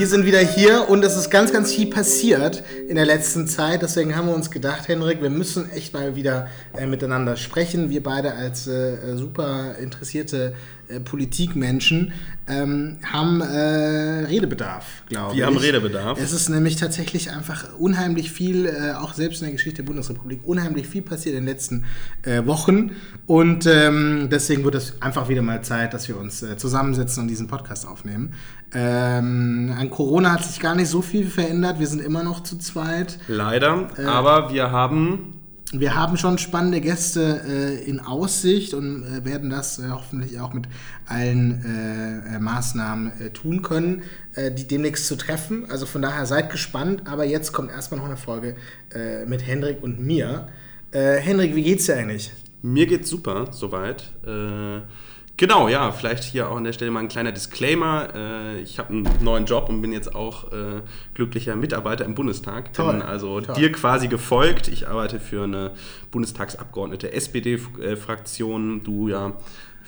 [0.00, 3.82] Wir sind wieder hier und es ist ganz, ganz viel passiert in der letzten Zeit.
[3.82, 7.90] Deswegen haben wir uns gedacht, Henrik, wir müssen echt mal wieder äh, miteinander sprechen.
[7.90, 10.54] Wir beide als äh, super interessierte
[10.90, 12.12] äh, Politikmenschen
[12.48, 15.38] ähm, haben äh, Redebedarf, glaube ich.
[15.38, 16.20] Wir haben Redebedarf.
[16.20, 20.40] Es ist nämlich tatsächlich einfach unheimlich viel, äh, auch selbst in der Geschichte der Bundesrepublik,
[20.44, 21.84] unheimlich viel passiert in den letzten
[22.22, 22.92] äh, Wochen.
[23.26, 27.28] Und ähm, deswegen wird es einfach wieder mal Zeit, dass wir uns äh, zusammensetzen und
[27.28, 28.34] diesen Podcast aufnehmen.
[28.72, 31.78] Ähm, an Corona hat sich gar nicht so viel verändert.
[31.78, 33.18] Wir sind immer noch zu zweit.
[33.28, 35.39] Leider, aber wir haben
[35.72, 40.52] wir haben schon spannende Gäste äh, in Aussicht und äh, werden das äh, hoffentlich auch
[40.52, 40.66] mit
[41.06, 44.02] allen äh, äh, Maßnahmen äh, tun können,
[44.36, 45.68] die demnächst zu treffen.
[45.68, 48.54] Also von daher seid gespannt, aber jetzt kommt erstmal noch eine Folge
[49.26, 50.46] mit Hendrik und mir.
[50.92, 52.30] Hendrik, wie geht's dir eigentlich?
[52.62, 54.12] Mir geht's super, soweit.
[55.40, 58.08] Genau, ja, vielleicht hier auch an der Stelle mal ein kleiner Disclaimer.
[58.14, 60.82] Äh, ich habe einen neuen Job und bin jetzt auch äh,
[61.14, 62.74] glücklicher Mitarbeiter im Bundestag.
[62.74, 63.00] Toll.
[63.00, 63.54] Also Toll.
[63.54, 64.68] dir quasi gefolgt.
[64.68, 65.70] Ich arbeite für eine
[66.10, 68.84] Bundestagsabgeordnete SPD-Fraktion.
[68.84, 69.32] Du ja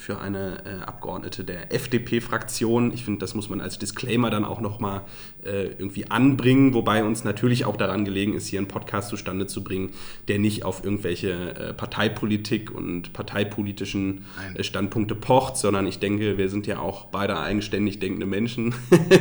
[0.03, 2.93] für eine äh, Abgeordnete der FDP-Fraktion.
[2.93, 5.03] Ich finde, das muss man als Disclaimer dann auch nochmal
[5.45, 9.63] äh, irgendwie anbringen, wobei uns natürlich auch daran gelegen ist, hier einen Podcast zustande zu
[9.63, 9.91] bringen,
[10.27, 16.49] der nicht auf irgendwelche äh, Parteipolitik und parteipolitischen äh, Standpunkte pocht, sondern ich denke, wir
[16.49, 18.75] sind ja auch beide eigenständig denkende Menschen.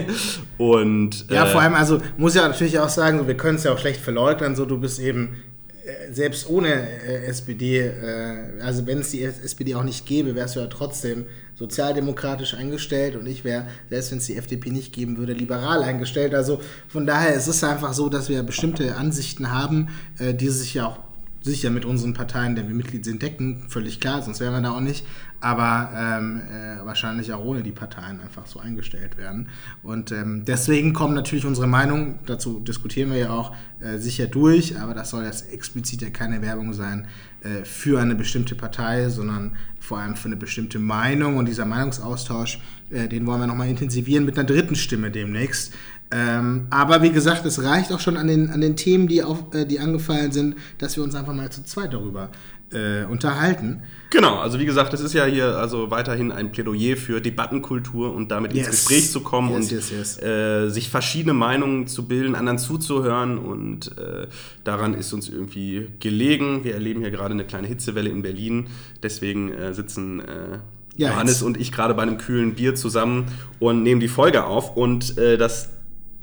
[0.58, 3.72] und, ja, vor äh, allem, also muss ja natürlich auch sagen, wir können es ja
[3.72, 5.36] auch schlecht verleugnen, so du bist eben
[6.12, 10.60] selbst ohne äh, SPD, äh, also wenn es die SPD auch nicht gäbe, wärst du
[10.60, 15.34] ja trotzdem sozialdemokratisch eingestellt und ich wäre, selbst wenn es die FDP nicht geben würde,
[15.34, 16.34] liberal eingestellt.
[16.34, 20.74] Also von daher ist es einfach so, dass wir bestimmte Ansichten haben, äh, die sich
[20.74, 21.00] ja auch
[21.42, 24.72] sicher mit unseren Parteien, der wir Mitglied sind, decken, völlig klar, sonst wären wir da
[24.72, 25.06] auch nicht,
[25.40, 29.50] aber ähm, äh, wahrscheinlich auch ohne die Parteien einfach so eingestellt werden.
[29.82, 34.80] Und ähm, deswegen kommen natürlich unsere Meinungen, dazu diskutieren wir ja auch, äh, sicher durch,
[34.80, 37.08] aber das soll jetzt explizit ja keine Werbung sein
[37.42, 42.60] äh, für eine bestimmte Partei, sondern vor allem für eine bestimmte Meinung und dieser Meinungsaustausch,
[42.92, 45.74] äh, den wollen wir nochmal intensivieren mit einer dritten Stimme demnächst.
[46.12, 49.54] Ähm, aber wie gesagt, es reicht auch schon an den, an den Themen, die, auf,
[49.54, 52.30] äh, die angefallen sind, dass wir uns einfach mal zu zweit darüber
[52.74, 53.84] äh, unterhalten.
[54.10, 58.30] Genau, also wie gesagt, es ist ja hier also weiterhin ein Plädoyer für Debattenkultur und
[58.30, 58.68] damit yes.
[58.68, 63.38] ins Gespräch zu kommen yes, und yes, äh, sich verschiedene Meinungen zu bilden, anderen zuzuhören
[63.38, 64.28] und äh,
[64.66, 66.66] daran ist uns irgendwie gelegen.
[66.66, 68.68] Wir erleben hier gerade eine kleine Hitzewelle in Berlin,
[69.02, 70.60] deswegen äh, sitzen äh,
[70.98, 73.28] ja, Johannes und ich gerade bei einem kühlen Bier zusammen
[73.60, 75.70] und nehmen die Folge auf und äh, das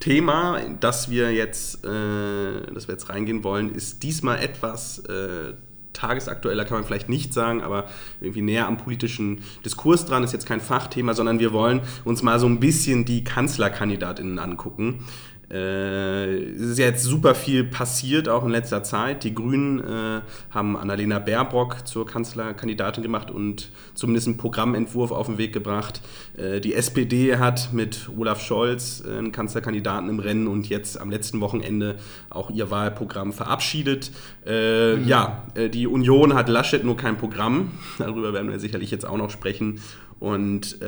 [0.01, 5.55] Thema, das wir jetzt, äh, das wir jetzt reingehen wollen, ist diesmal etwas äh,
[5.93, 7.87] tagesaktueller, kann man vielleicht nicht sagen, aber
[8.21, 10.23] irgendwie näher am politischen Diskurs dran.
[10.23, 15.05] Ist jetzt kein Fachthema, sondern wir wollen uns mal so ein bisschen die Kanzlerkandidatinnen angucken.
[15.51, 19.25] Äh, es ist jetzt super viel passiert, auch in letzter Zeit.
[19.25, 20.21] Die Grünen äh,
[20.51, 26.03] haben Annalena Baerbock zur Kanzlerkandidatin gemacht und zumindest einen Programmentwurf auf den Weg gebracht.
[26.37, 31.11] Äh, die SPD hat mit Olaf Scholz äh, einen Kanzlerkandidaten im Rennen und jetzt am
[31.11, 31.97] letzten Wochenende
[32.29, 34.11] auch ihr Wahlprogramm verabschiedet.
[34.45, 35.09] Äh, mhm.
[35.09, 37.71] Ja, die Union hat Laschet nur kein Programm.
[37.99, 39.81] Darüber werden wir sicherlich jetzt auch noch sprechen.
[40.21, 40.79] Und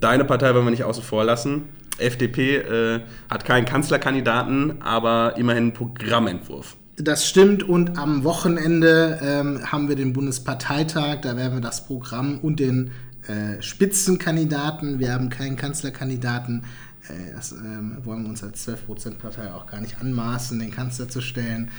[0.00, 1.62] deine Partei wollen wir nicht außen vor lassen.
[1.98, 3.00] FDP äh,
[3.30, 6.76] hat keinen Kanzlerkandidaten, aber immerhin einen Programmentwurf.
[6.96, 12.38] Das stimmt und am Wochenende ähm, haben wir den Bundesparteitag, da werden wir das Programm
[12.38, 12.92] und den
[13.26, 16.62] äh, Spitzenkandidaten, wir haben keinen Kanzlerkandidaten,
[17.08, 21.20] äh, das ähm, wollen wir uns als 12%-Partei auch gar nicht anmaßen, den Kanzler zu
[21.20, 21.70] stellen,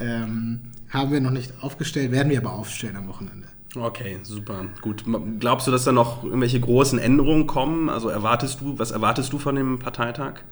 [0.00, 3.48] ähm, haben wir noch nicht aufgestellt, werden wir aber aufstellen am Wochenende.
[3.74, 4.66] Okay, super.
[4.80, 5.04] Gut.
[5.40, 7.88] Glaubst du, dass da noch irgendwelche großen Änderungen kommen?
[7.88, 10.42] Also erwartest du, was erwartest du von dem Parteitag?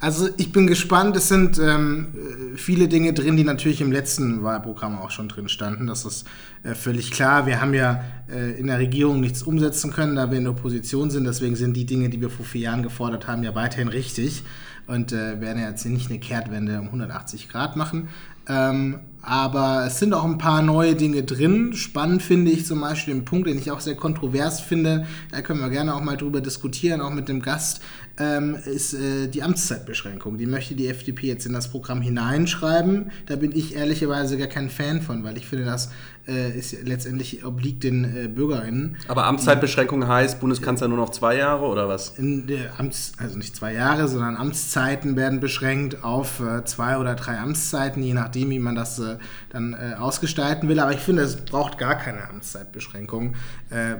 [0.00, 1.14] Also ich bin gespannt.
[1.14, 2.08] Es sind ähm,
[2.56, 5.86] viele Dinge drin, die natürlich im letzten Wahlprogramm auch schon drin standen.
[5.86, 6.26] Das ist
[6.62, 7.46] äh, völlig klar.
[7.46, 11.10] Wir haben ja äh, in der Regierung nichts umsetzen können, da wir in der Opposition
[11.10, 11.24] sind.
[11.24, 14.42] Deswegen sind die Dinge, die wir vor vier Jahren gefordert haben, ja weiterhin richtig
[14.90, 18.08] und äh, werden jetzt nicht eine Kehrtwende um 180 Grad machen.
[18.50, 21.72] Ähm, aber es sind auch ein paar neue Dinge drin.
[21.74, 25.06] Spannend finde ich zum Beispiel den Punkt, den ich auch sehr kontrovers finde.
[25.30, 27.80] Da können wir gerne auch mal drüber diskutieren, auch mit dem Gast,
[28.20, 30.36] ähm, ist äh, die Amtszeitbeschränkung.
[30.36, 33.10] Die möchte die FDP jetzt in das Programm hineinschreiben.
[33.26, 35.90] Da bin ich ehrlicherweise gar kein Fan von, weil ich finde, das
[36.28, 38.96] äh, ist letztendlich obliegt den äh, BürgerInnen.
[39.08, 42.18] Aber Amtszeitbeschränkung heißt Bundeskanzler nur noch zwei Jahre oder was?
[42.18, 42.46] In
[42.76, 48.02] Amts, also nicht zwei Jahre, sondern Amtszeiten werden beschränkt auf äh, zwei oder drei Amtszeiten,
[48.02, 49.16] je nachdem, wie man das äh,
[49.48, 50.78] dann äh, ausgestalten will.
[50.78, 53.34] Aber ich finde, es braucht gar keine Amtszeitbeschränkung,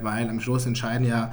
[0.02, 1.32] weil am Schluss entscheiden ja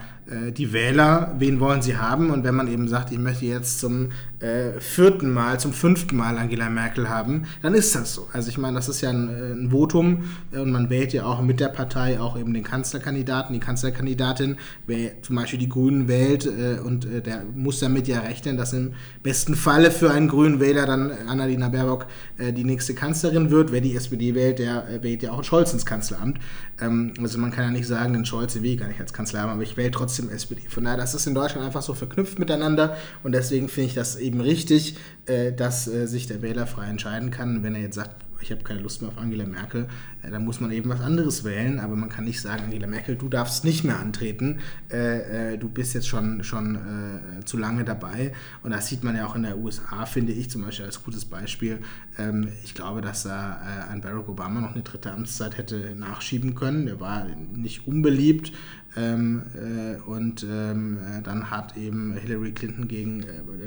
[0.52, 2.30] die Wähler, wen wollen sie haben.
[2.32, 4.10] Und wenn man eben sagt, ich möchte jetzt zum
[4.40, 8.28] äh, vierten Mal, zum fünften Mal Angela Merkel haben, dann ist das so.
[8.34, 11.42] Also ich meine, das ist ja ein, äh, ein Votum und man wählt ja auch
[11.42, 14.58] mit der Partei auch eben den Kanzlerkandidaten, die Kanzlerkandidatin.
[14.86, 18.94] Wer zum Beispiel die Grünen wählt und der muss damit ja rechnen, dass im
[19.24, 22.08] besten Falle für einen grünen Wähler dann Annalena Baerbock
[22.40, 23.72] die nächste Kanzlerin wird.
[23.72, 26.40] Wer die SPD wählt, der wählt ja auch Scholz ins Kanzleramt.
[26.80, 29.42] Ähm, also man kann ja nicht sagen, den Scholz will ich gar nicht als Kanzler
[29.42, 30.62] haben, aber ich wähle trotzdem trotzdem SPD.
[30.70, 34.16] Von daher, das ist in Deutschland einfach so verknüpft miteinander und deswegen finde ich das
[34.16, 37.64] eben richtig, äh, dass äh, sich der Wähler frei entscheiden kann.
[37.64, 38.12] Wenn er jetzt sagt,
[38.42, 39.88] ich habe keine Lust mehr auf Angela Merkel,
[40.32, 41.80] dann muss man eben was anderes wählen.
[41.80, 44.60] Aber man kann nicht sagen, Angela Merkel, du darfst nicht mehr antreten.
[44.92, 48.34] Äh, äh, du bist jetzt schon, schon äh, zu lange dabei.
[48.64, 51.26] Und das sieht man ja auch in der USA, finde ich zum Beispiel als gutes
[51.26, 51.80] Beispiel.
[52.18, 56.56] Ähm, ich glaube, dass da äh, ein Barack Obama noch eine dritte Amtszeit hätte nachschieben
[56.56, 56.86] können.
[56.86, 57.26] Der war
[57.56, 58.52] nicht unbeliebt.
[58.96, 63.24] Ähm, äh, und ähm, dann hat eben Hillary Clinton gegen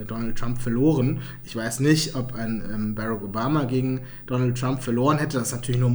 [0.08, 1.20] Donald Trump verloren.
[1.44, 5.38] Ich weiß nicht, ob ein ähm, Barack Obama gegen Donald Trump verloren hätte.
[5.38, 5.90] Das ist natürlich nur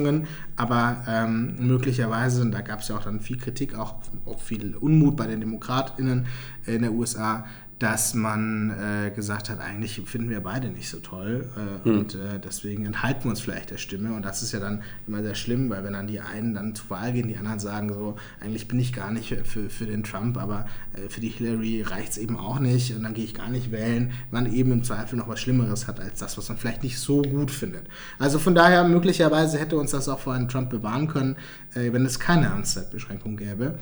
[0.00, 0.26] Mutmaßungen,
[0.56, 4.76] aber ähm, möglicherweise, und da gab es ja auch dann viel Kritik, auch, auch viel
[4.76, 6.26] Unmut bei den DemokratInnen
[6.66, 7.44] in der USA,
[7.80, 11.98] dass man äh, gesagt hat, eigentlich finden wir beide nicht so toll äh, mhm.
[11.98, 15.22] und äh, deswegen enthalten wir uns vielleicht der Stimme und das ist ja dann immer
[15.22, 18.16] sehr schlimm, weil wenn dann die einen dann zur Wahl gehen, die anderen sagen so,
[18.38, 22.12] eigentlich bin ich gar nicht für, für den Trump, aber äh, für die Hillary reicht
[22.12, 25.16] es eben auch nicht und dann gehe ich gar nicht wählen, man eben im Zweifel
[25.16, 27.88] noch was Schlimmeres hat als das, was man vielleicht nicht so gut findet.
[28.18, 31.36] Also von daher möglicherweise hätte uns das auch vor einem Trump bewahren können,
[31.74, 33.78] äh, wenn es keine Amtszeitbeschränkung gäbe.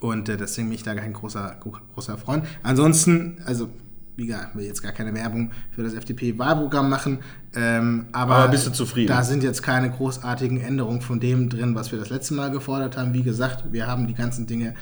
[0.00, 1.60] Und äh, deswegen bin ich da kein großer,
[1.94, 2.44] großer Freund.
[2.62, 3.68] Ansonsten, also
[4.16, 7.18] wie gesagt, will jetzt gar keine Werbung für das FDP-Wahlprogramm machen.
[7.54, 9.08] Ähm, aber, aber, bist du zufrieden?
[9.08, 12.96] Da sind jetzt keine großartigen Änderungen von dem drin, was wir das letzte Mal gefordert
[12.96, 13.12] haben.
[13.12, 14.74] Wie gesagt, wir haben die ganzen Dinge,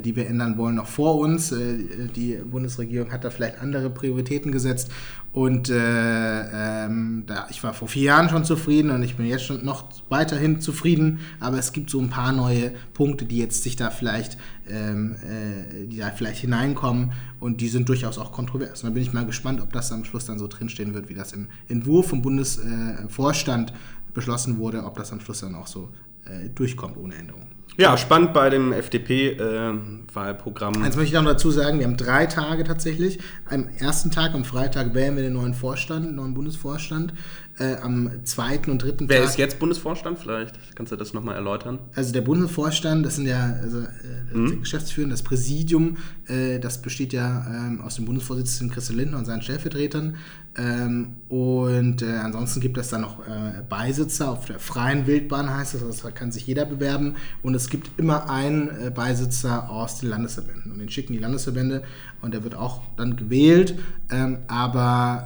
[0.00, 1.52] die wir ändern wollen, noch vor uns.
[1.52, 4.90] Äh, die Bundesregierung hat da vielleicht andere Prioritäten gesetzt.
[5.32, 9.44] Und äh, ähm, da, ich war vor vier Jahren schon zufrieden und ich bin jetzt
[9.44, 11.20] schon noch weiterhin zufrieden.
[11.38, 14.38] Aber es gibt so ein paar neue Punkte, die jetzt sich da vielleicht,
[14.68, 18.82] ähm, äh, die da vielleicht hineinkommen und die sind durchaus auch kontrovers.
[18.82, 21.32] Da bin ich mal gespannt, ob das am Schluss dann so drinstehen wird, wie das
[21.32, 23.72] im Entwurf vom Bundesvorstand
[24.14, 25.90] beschlossen wurde, ob das am Schluss dann auch so
[26.24, 27.57] äh, durchkommt ohne Änderung.
[27.80, 30.82] Ja, spannend bei dem FDP-Wahlprogramm.
[30.82, 33.20] Äh, Eins möchte ich noch dazu sagen, wir haben drei Tage tatsächlich.
[33.48, 37.14] Am ersten Tag, am Freitag, wählen wir den neuen Vorstand, den neuen Bundesvorstand
[37.58, 39.24] äh, am zweiten und dritten Wer Tag.
[39.24, 40.18] Wer ist jetzt Bundesvorstand?
[40.18, 41.78] Vielleicht kannst du das nochmal erläutern.
[41.94, 44.58] Also der Bundesvorstand, das sind ja also, äh, mhm.
[44.60, 49.42] Geschäftsführer, das Präsidium, äh, das besteht ja ähm, aus dem Bundesvorsitzenden Christian Lindner und seinen
[49.42, 50.16] Stellvertretern.
[50.56, 51.67] Ähm, und
[52.02, 55.82] äh, ansonsten gibt es dann noch äh, Beisitzer auf der freien Wildbahn, heißt das.
[55.82, 57.16] Also da kann sich jeder bewerben.
[57.42, 60.72] Und es gibt immer einen äh, Beisitzer aus den Landesverbänden.
[60.72, 61.82] Und den schicken die Landesverbände
[62.20, 63.78] und der wird auch dann gewählt.
[64.10, 65.24] Ähm, aber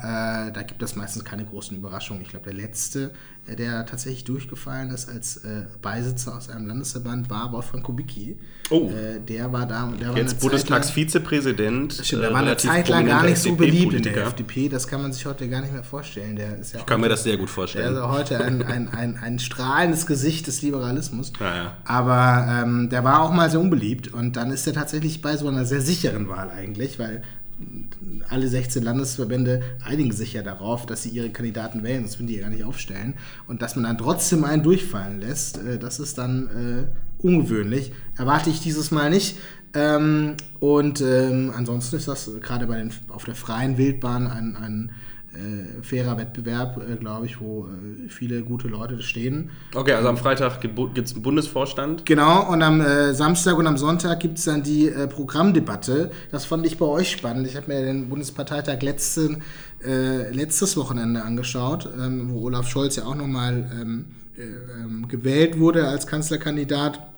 [0.49, 2.23] äh, da gibt es meistens keine großen Überraschungen.
[2.23, 3.13] Ich glaube, der letzte
[3.47, 8.39] äh, der tatsächlich durchgefallen ist als äh, Beisitzer aus einem Landesverband, war Wolfgang Kubicki.
[8.71, 8.91] Oh.
[9.29, 9.93] Der war da.
[10.01, 11.93] Der Jetzt Bundestagsvizepräsident.
[11.93, 14.69] Stimmt, der war eine Zeit lang gar nicht so beliebt in der FDP.
[14.69, 16.37] Das kann man sich heute gar nicht mehr vorstellen.
[16.43, 17.95] Der ist ja ich kann heute, mir das sehr gut vorstellen.
[17.95, 21.33] Der ist heute ein, ein, ein, ein strahlendes Gesicht des Liberalismus.
[21.39, 21.77] Ja, ja.
[21.85, 24.13] Aber ähm, der war auch mal sehr unbeliebt.
[24.13, 27.23] Und dann ist er tatsächlich bei so einer sehr sicheren Wahl eigentlich, weil
[28.29, 32.37] alle 16 Landesverbände einigen sich ja darauf, dass sie ihre Kandidaten wählen, sonst würden die
[32.37, 33.15] ja gar nicht aufstellen.
[33.47, 37.93] Und dass man dann trotzdem einen durchfallen lässt, äh, das ist dann äh, ungewöhnlich.
[38.19, 39.39] Erwarte ich dieses Mal nicht.
[39.75, 44.93] Ähm, und ähm, ansonsten ist das gerade bei den, auf der freien Wildbahn ein, ein
[45.35, 49.51] äh, fairer Wettbewerb, äh, glaube ich, wo äh, viele gute Leute stehen.
[49.75, 52.05] Okay, also am Freitag gibt es einen Bundesvorstand.
[52.05, 56.11] Genau, und am äh, Samstag und am Sonntag gibt es dann die äh, Programmdebatte.
[56.31, 57.47] Das fand ich bei euch spannend.
[57.47, 59.43] Ich habe mir den Bundesparteitag letzten,
[59.85, 64.05] äh, letztes Wochenende angeschaut, ähm, wo Olaf Scholz ja auch nochmal ähm,
[64.39, 67.12] ähm, gewählt wurde als Kanzlerkandidat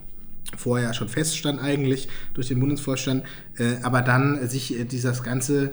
[0.56, 3.24] vorher schon feststand eigentlich durch den Bundesvorstand,
[3.56, 5.72] äh, aber dann sich äh, dieses ganze,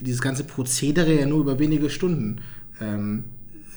[0.00, 2.40] dieses ganze Prozedere ja nur über wenige Stunden
[2.80, 3.24] ähm,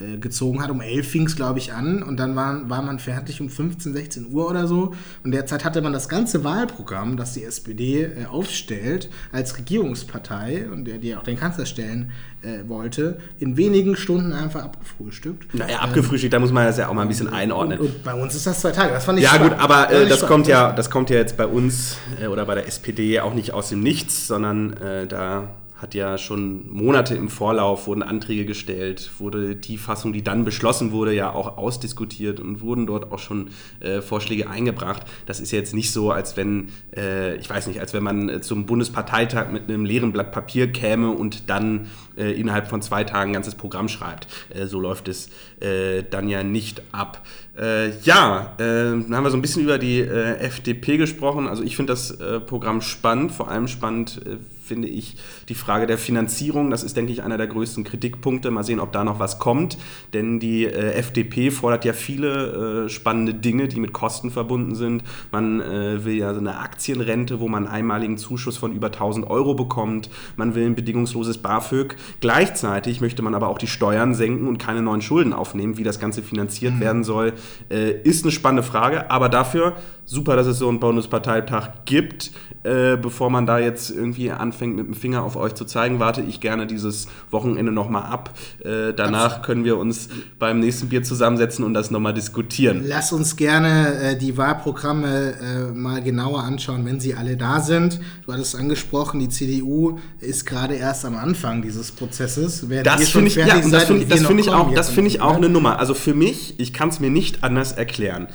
[0.03, 0.69] äh, gezogen hat.
[0.69, 3.93] Um 11 fing es, glaube ich, an und dann war, war man fertig um 15,
[3.93, 4.93] 16 Uhr oder so.
[5.23, 10.85] Und derzeit hatte man das ganze Wahlprogramm, das die SPD äh, aufstellt, als Regierungspartei und
[10.85, 15.53] der, die auch den Kanzler stellen äh, wollte, in wenigen Stunden einfach abgefrühstückt.
[15.53, 17.79] Naja, abgefrühstückt, ähm, da muss man das ja auch mal ein bisschen einordnen.
[17.79, 19.53] Und, und bei uns ist das zwei Tage, das fand ich Ja spannend.
[19.53, 22.55] gut, aber äh, das, kommt ja, das kommt ja jetzt bei uns äh, oder bei
[22.55, 24.75] der SPD auch nicht aus dem Nichts, sondern
[25.07, 25.49] da
[25.83, 30.93] hat ja schon Monate im Vorlauf, wurden Anträge gestellt, wurde die Fassung, die dann beschlossen
[30.93, 33.49] wurde, ja auch ausdiskutiert und wurden dort auch schon
[33.81, 35.03] äh, Vorschläge eingebracht.
[35.25, 38.65] Das ist jetzt nicht so, als wenn, äh, ich weiß nicht, als wenn man zum
[38.65, 43.33] Bundesparteitag mit einem leeren Blatt Papier käme und dann äh, innerhalb von zwei Tagen ein
[43.33, 44.27] ganzes Programm schreibt.
[44.53, 47.25] Äh, so läuft es äh, dann ja nicht ab.
[47.59, 51.47] Äh, ja, dann haben wir so ein bisschen über die FDP gesprochen.
[51.47, 54.21] Also ich finde das Programm spannend, vor allem spannend
[54.63, 55.17] finde ich
[55.49, 56.69] die Frage der Finanzierung.
[56.69, 58.49] Das ist, denke ich, einer der größten Kritikpunkte.
[58.51, 59.77] Mal sehen, ob da noch was kommt.
[60.13, 65.03] Denn die äh, FDP fordert ja viele äh, spannende Dinge, die mit Kosten verbunden sind.
[65.31, 69.29] Man äh, will ja so eine Aktienrente, wo man einen einmaligen Zuschuss von über 1000
[69.29, 70.09] Euro bekommt.
[70.37, 71.95] Man will ein bedingungsloses BAföG.
[72.21, 75.77] Gleichzeitig möchte man aber auch die Steuern senken und keine neuen Schulden aufnehmen.
[75.77, 76.79] Wie das Ganze finanziert mhm.
[76.79, 77.33] werden soll,
[77.69, 79.11] äh, ist eine spannende Frage.
[79.11, 79.73] Aber dafür
[80.05, 82.31] super, dass es so einen Bundesparteitag gibt.
[82.63, 86.21] Äh, bevor man da jetzt irgendwie anfängt, mit dem Finger auf euch zu zeigen, warte
[86.21, 88.33] ich gerne dieses Wochenende nochmal ab.
[88.63, 92.83] Äh, danach können wir uns beim nächsten Bier zusammensetzen und das nochmal diskutieren.
[92.85, 97.99] Lass uns gerne äh, die Wahlprogramme äh, mal genauer anschauen, wenn sie alle da sind.
[98.25, 102.69] Du hattest angesprochen, die CDU ist gerade erst am Anfang dieses Prozesses.
[102.69, 105.79] Wer das finde ich, ja, das find, ich auch, das find ich auch eine Nummer.
[105.79, 108.27] Also für mich, ich kann es mir nicht anders erklären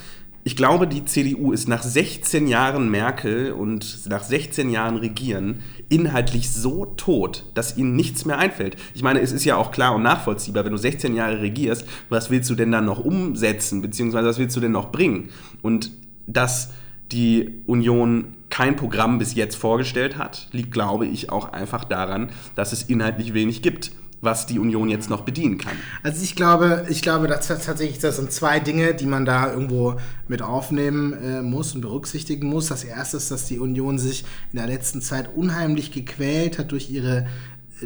[0.45, 6.51] ich glaube, die CDU ist nach 16 Jahren Merkel und nach 16 Jahren Regieren inhaltlich
[6.51, 8.77] so tot, dass ihnen nichts mehr einfällt.
[8.95, 12.31] Ich meine, es ist ja auch klar und nachvollziehbar, wenn du 16 Jahre regierst, was
[12.31, 15.31] willst du denn dann noch umsetzen, beziehungsweise was willst du denn noch bringen?
[15.63, 15.91] Und
[16.27, 16.71] dass
[17.13, 22.73] die Union kein Programm bis jetzt vorgestellt hat, liegt, glaube ich, auch einfach daran, dass
[22.73, 25.77] es inhaltlich wenig gibt was die Union jetzt noch bedienen kann.
[26.03, 29.97] Also ich glaube, ich glaube, dass tatsächlich das sind zwei Dinge, die man da irgendwo
[30.27, 32.69] mit aufnehmen äh, muss und berücksichtigen muss.
[32.69, 36.91] Das erste ist, dass die Union sich in der letzten Zeit unheimlich gequält hat durch
[36.91, 37.27] ihre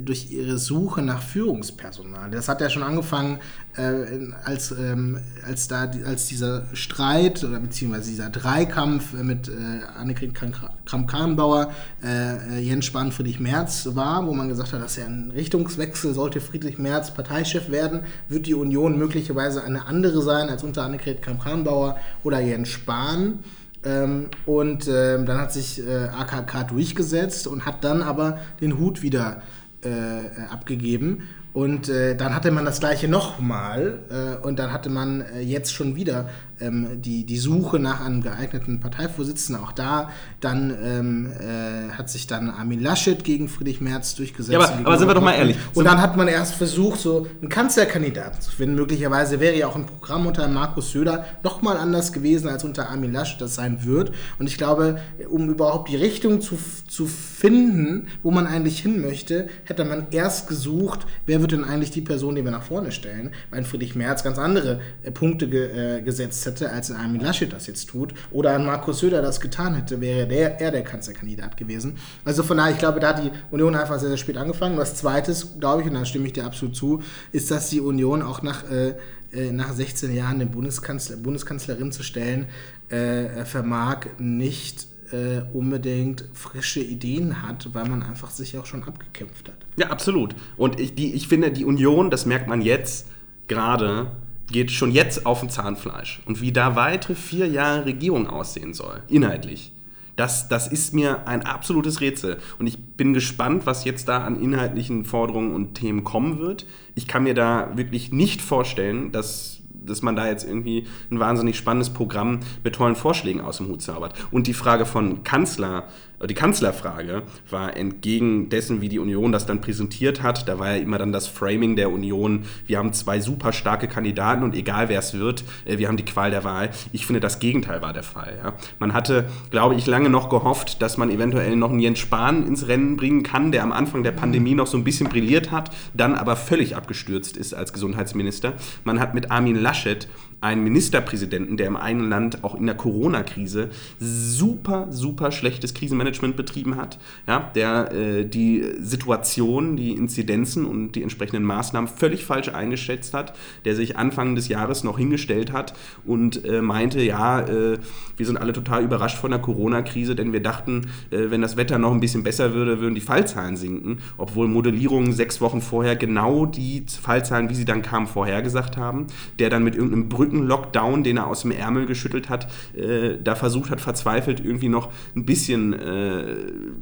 [0.01, 2.31] durch ihre Suche nach Führungspersonal.
[2.31, 3.39] Das hat ja schon angefangen,
[3.77, 9.53] äh, als, ähm, als, da, als dieser Streit oder beziehungsweise dieser Dreikampf mit äh,
[9.99, 11.71] Annegret Kramp-Karrenbauer,
[12.03, 16.41] äh, Jens Spahn, Friedrich Merz war, wo man gesagt hat, dass er ein Richtungswechsel sollte
[16.41, 21.97] Friedrich Merz Parteichef werden, wird die Union möglicherweise eine andere sein als unter Annegret Kramp-Karrenbauer
[22.25, 23.41] oder Jens Spahn.
[23.85, 29.03] Ähm, und ähm, dann hat sich äh, AKK durchgesetzt und hat dann aber den Hut
[29.03, 29.43] wieder
[29.85, 31.29] äh, abgegeben.
[31.53, 35.73] Und äh, dann hatte man das gleiche nochmal äh, und dann hatte man äh, jetzt
[35.75, 36.31] schon wieder
[36.62, 39.62] ähm, die, die Suche nach einem geeigneten Parteivorsitzenden.
[39.62, 44.52] Auch da dann ähm, äh, hat sich dann Armin Laschet gegen Friedrich Merz durchgesetzt.
[44.52, 45.57] Ja, aber, aber sind wir doch mal ehrlich.
[45.75, 48.76] Und dann hat man erst versucht, so einen Kanzlerkandidaten zu finden.
[48.76, 53.12] Möglicherweise wäre ja auch ein Programm unter Markus Söder nochmal anders gewesen, als unter Armin
[53.12, 54.12] Laschet das sein wird.
[54.38, 59.49] Und ich glaube, um überhaupt die Richtung zu, zu finden, wo man eigentlich hin möchte,
[59.64, 63.31] hätte man erst gesucht, wer wird denn eigentlich die Person, die wir nach vorne stellen,
[63.50, 67.67] weil Friedrich Merz ganz andere äh, Punkte ge, äh, gesetzt hätte, als Armin Laschet das
[67.67, 68.15] jetzt tut.
[68.31, 71.97] Oder an Markus Söder das getan hätte, wäre der, er der Kanzlerkandidat gewesen.
[72.25, 74.77] Also von daher, ich glaube, da hat die Union einfach sehr, sehr spät angefangen.
[74.77, 78.23] Das Zweite, glaube ich, und da stimme ich dir absolut zu, ist, dass die Union
[78.23, 78.95] auch nach, äh,
[79.33, 82.47] äh nach 16 Jahren eine Bundeskanzler, Bundeskanzlerin zu stellen,
[82.89, 89.49] äh, vermag nicht äh, unbedingt frische Ideen hat, weil man einfach sich auch schon abgekämpft
[89.49, 89.57] hat.
[89.77, 90.35] Ja, absolut.
[90.57, 93.07] Und ich, die, ich finde, die Union, das merkt man jetzt
[93.49, 94.11] gerade,
[94.53, 96.21] geht schon jetzt auf dem Zahnfleisch.
[96.27, 99.73] Und wie da weitere vier Jahre Regierung aussehen soll, inhaltlich,
[100.17, 102.37] das, das ist mir ein absolutes Rätsel.
[102.59, 106.67] Und ich bin gespannt, was jetzt da an inhaltlichen Forderungen und Themen kommen wird.
[106.95, 111.57] Ich kann mir da wirklich nicht vorstellen, dass dass man da jetzt irgendwie ein wahnsinnig
[111.57, 114.15] spannendes Programm mit tollen Vorschlägen aus dem Hut zaubert.
[114.31, 115.89] Und die Frage von Kanzler
[116.26, 120.76] die Kanzlerfrage war entgegen dessen, wie die Union das dann präsentiert hat, da war ja
[120.76, 125.00] immer dann das Framing der Union, wir haben zwei super starke Kandidaten und egal wer
[125.00, 126.71] es wird, äh, wir haben die Qual der Wahl.
[126.93, 128.38] Ich finde, das Gegenteil war der Fall.
[128.43, 128.55] Ja.
[128.79, 132.69] Man hatte, glaube ich, lange noch gehofft, dass man eventuell noch einen Jens Spahn ins
[132.69, 136.14] Rennen bringen kann, der am Anfang der Pandemie noch so ein bisschen brilliert hat, dann
[136.14, 138.55] aber völlig abgestürzt ist als Gesundheitsminister.
[138.85, 140.09] Man hat mit Armin Laschet
[140.43, 143.71] einen Ministerpräsidenten, der im einen Land auch in der Corona-Krise
[144.01, 151.03] super, super schlechtes Krisenmanagement betrieben hat, ja, der äh, die Situation, die Inzidenzen und die
[151.03, 153.35] entsprechenden Maßnahmen völlig falsch eingeschätzt hat,
[153.65, 157.79] der sich Anfang des Jahres noch hingestellt hat und äh, meinte, ja, äh,
[158.17, 161.79] wir sind alle total überrascht von der Corona-Krise, denn wir dachten, äh, wenn das Wetter
[161.79, 166.47] noch ein bisschen besser würde, würden die Fallzahlen sinken, obwohl Modellierungen sechs Wochen vorher genau
[166.47, 169.07] die Fallzahlen, wie sie dann kamen, vorhergesagt haben,
[169.39, 173.35] der dann mit irgendeinem Brücken Brückenlockdown, den er aus dem Ärmel geschüttelt hat, äh, da
[173.35, 176.23] versucht hat, verzweifelt irgendwie noch ein bisschen, äh,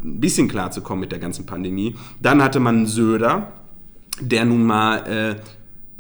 [0.02, 1.97] ein bisschen klarzukommen mit der ganzen Pandemie.
[2.21, 3.52] Dann hatte man Söder,
[4.21, 5.37] der nun mal äh,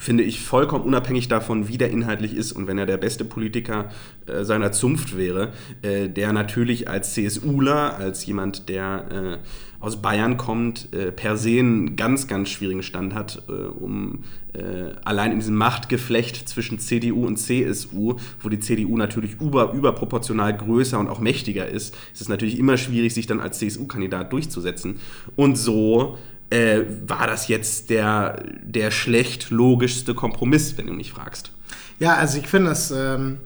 [0.00, 3.90] finde ich, vollkommen unabhängig davon, wie der inhaltlich ist und wenn er der beste Politiker
[4.26, 5.52] äh, seiner Zunft wäre,
[5.82, 9.46] äh, der natürlich als CSUler, als jemand, der äh,
[9.80, 14.92] aus Bayern kommt, äh, per se einen ganz, ganz schwierigen Stand hat, äh, um äh,
[15.04, 20.98] allein in diesem Machtgeflecht zwischen CDU und CSU, wo die CDU natürlich über, überproportional größer
[20.98, 25.00] und auch mächtiger ist, ist es natürlich immer schwierig, sich dann als CSU-Kandidat durchzusetzen.
[25.36, 26.18] Und so
[26.50, 31.52] äh, war das jetzt der, der schlecht logischste Kompromiss, wenn du mich fragst.
[31.98, 33.38] Ja, also ich finde das, ähm,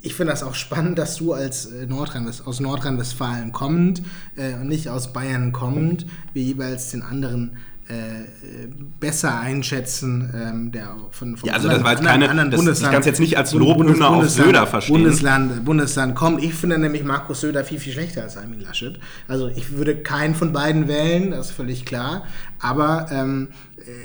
[0.00, 4.02] ich finde das auch spannend, dass du als äh, Nordrhein aus Nordrhein-Westfalen kommend
[4.36, 7.56] äh, und nicht aus Bayern kommend, wie jeweils den anderen
[7.88, 8.66] äh,
[8.98, 12.90] besser einschätzen, ähm, der von, von ja, also anderen, das war keine, anderen das, Bundesland.
[12.90, 14.94] Ich kann es jetzt nicht als Lobhymne auf Söder verstehen.
[14.94, 16.42] Bundesland, Bundesland kommt.
[16.42, 18.98] Ich finde nämlich Markus Söder viel, viel schlechter als Armin Laschet.
[19.28, 22.24] Also ich würde keinen von beiden wählen, das ist völlig klar.
[22.58, 23.48] Aber ähm,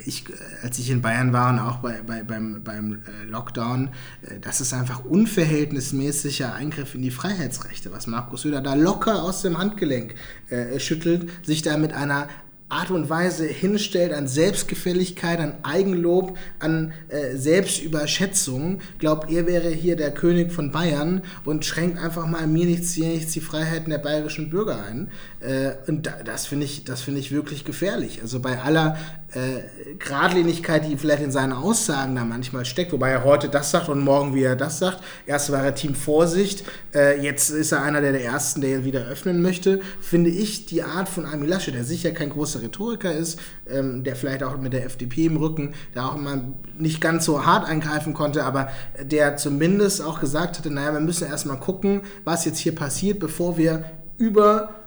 [0.05, 0.25] ich,
[0.61, 3.89] als ich in Bayern war und auch bei, bei, beim, beim äh, Lockdown,
[4.21, 9.41] äh, das ist einfach unverhältnismäßiger Eingriff in die Freiheitsrechte, was Markus Söder da locker aus
[9.41, 10.15] dem Handgelenk
[10.49, 12.27] äh, schüttelt, sich da mit einer
[12.71, 19.97] Art und Weise hinstellt an Selbstgefälligkeit, an Eigenlob, an äh, Selbstüberschätzung, glaubt, er wäre hier
[19.97, 23.97] der König von Bayern und schränkt einfach mal mir nichts, hier nichts die Freiheiten der
[23.97, 25.11] bayerischen Bürger ein.
[25.41, 28.21] Äh, und da, das finde ich, das finde ich wirklich gefährlich.
[28.21, 28.97] Also bei aller
[29.33, 33.87] äh, Gradlinigkeit, die vielleicht in seinen Aussagen da manchmal steckt, wobei er heute das sagt
[33.87, 35.01] und morgen wieder das sagt.
[35.25, 39.05] Erst war er Team Vorsicht, äh, jetzt ist er einer der, der Ersten, der wieder
[39.05, 39.79] öffnen möchte.
[40.01, 44.15] Finde ich die Art von Armin Lasche, der sicher kein großer Rhetoriker ist, ähm, der
[44.15, 46.43] vielleicht auch mit der FDP im Rücken, der auch immer
[46.77, 48.69] nicht ganz so hart eingreifen konnte, aber
[49.01, 53.57] der zumindest auch gesagt hatte, naja, wir müssen erstmal gucken, was jetzt hier passiert, bevor
[53.57, 53.85] wir
[54.17, 54.80] über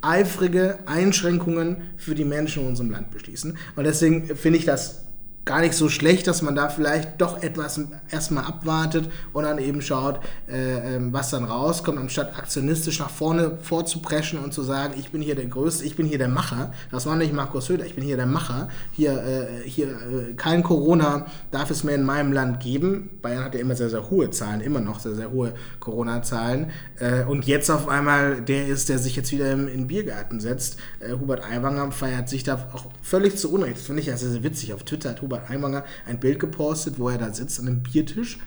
[0.00, 3.56] eifrige Einschränkungen für die Menschen in unserem Land beschließen.
[3.76, 5.07] Und deswegen finde ich das
[5.48, 9.80] gar nicht so schlecht, dass man da vielleicht doch etwas erstmal abwartet und dann eben
[9.80, 15.10] schaut, äh, ähm, was dann rauskommt, anstatt aktionistisch nach vorne vorzupreschen und zu sagen, ich
[15.10, 16.72] bin hier der Größte, ich bin hier der Macher.
[16.90, 18.68] Das war nicht Markus Söder, ich bin hier der Macher.
[18.92, 23.08] Hier, äh, hier äh, kein Corona darf es mehr in meinem Land geben.
[23.22, 26.70] Bayern hat ja immer sehr, sehr hohe Zahlen, immer noch sehr, sehr hohe Corona-Zahlen.
[26.98, 30.76] Äh, und jetzt auf einmal der ist, der sich jetzt wieder im, in Biergarten setzt.
[31.00, 33.78] Äh, Hubert Aiwanger feiert sich da auch völlig zu Unrecht.
[33.78, 34.74] Das finde ich ja sehr, sehr witzig.
[34.74, 37.82] Auf Twitter hat Hubert Hubert Aiwanger ein Bild gepostet, wo er da sitzt an einem
[37.82, 38.38] Biertisch,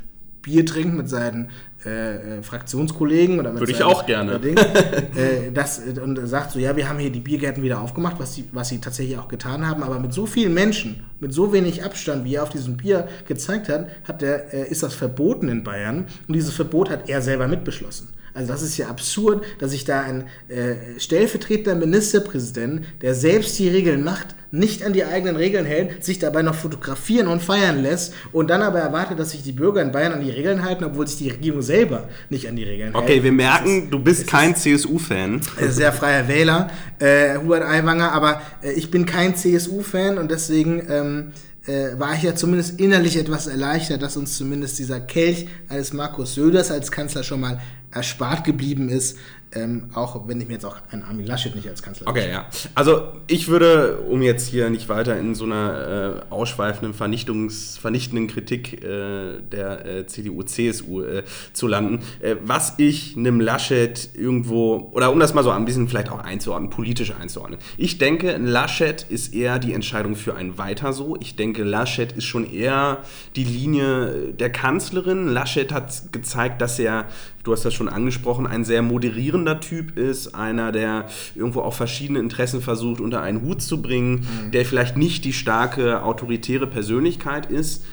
[0.41, 1.51] Bier trinkt mit seinen
[1.85, 4.39] äh, äh Fraktionskollegen oder mit Würde ich auch gerne.
[4.39, 8.33] Ding, äh, das, und sagt so, ja, wir haben hier die Biergärten wieder aufgemacht, was,
[8.33, 11.83] die, was sie tatsächlich auch getan haben, aber mit so vielen Menschen, mit so wenig
[11.83, 15.63] Abstand, wie er auf diesem Bier gezeigt hat, hat der, äh, ist das verboten in
[15.63, 18.09] Bayern und dieses Verbot hat er selber mitbeschlossen.
[18.33, 23.69] Also das ist ja absurd, dass sich da ein äh, stellvertretender Ministerpräsident, der selbst die
[23.69, 28.13] Regeln macht, nicht an die eigenen Regeln hält, sich dabei noch fotografieren und feiern lässt
[28.33, 31.07] und dann aber erwartet, dass sich die Bürger in Bayern an die Regeln halten, obwohl
[31.07, 33.11] sich die Regierung selber nicht an die Regeln okay, hält.
[33.11, 35.41] Okay, wir merken, ist, du bist kein CSU-Fan.
[35.69, 40.85] Sehr freier Wähler, äh, Hubert Aiwanger, aber äh, ich bin kein CSU-Fan und deswegen...
[40.89, 41.31] Ähm,
[41.67, 46.33] äh, war ich ja zumindest innerlich etwas erleichtert, dass uns zumindest dieser Kelch eines Markus
[46.33, 47.59] Söders als Kanzler schon mal
[47.91, 49.17] erspart geblieben ist.
[49.53, 52.45] Ähm, auch wenn ich mir jetzt auch einen Armin Laschet nicht als Kanzler Okay, ja.
[52.73, 58.27] Also ich würde, um jetzt hier nicht weiter in so einer äh, ausschweifenden, Vernichtungs-, vernichtenden
[58.27, 64.89] Kritik äh, der äh, CDU, CSU äh, zu landen, äh, was ich einem Laschet irgendwo,
[64.93, 67.59] oder um das mal so ein bisschen vielleicht auch einzuordnen, politisch einzuordnen.
[67.77, 71.17] Ich denke, Laschet ist eher die Entscheidung für ein Weiter so.
[71.19, 72.99] Ich denke, Laschet ist schon eher
[73.35, 75.27] die Linie der Kanzlerin.
[75.27, 77.07] Laschet hat gezeigt, dass er
[77.43, 82.19] du hast das schon angesprochen, ein sehr moderierender Typ ist, einer, der irgendwo auch verschiedene
[82.19, 84.51] Interessen versucht unter einen Hut zu bringen, mhm.
[84.51, 87.83] der vielleicht nicht die starke autoritäre Persönlichkeit ist.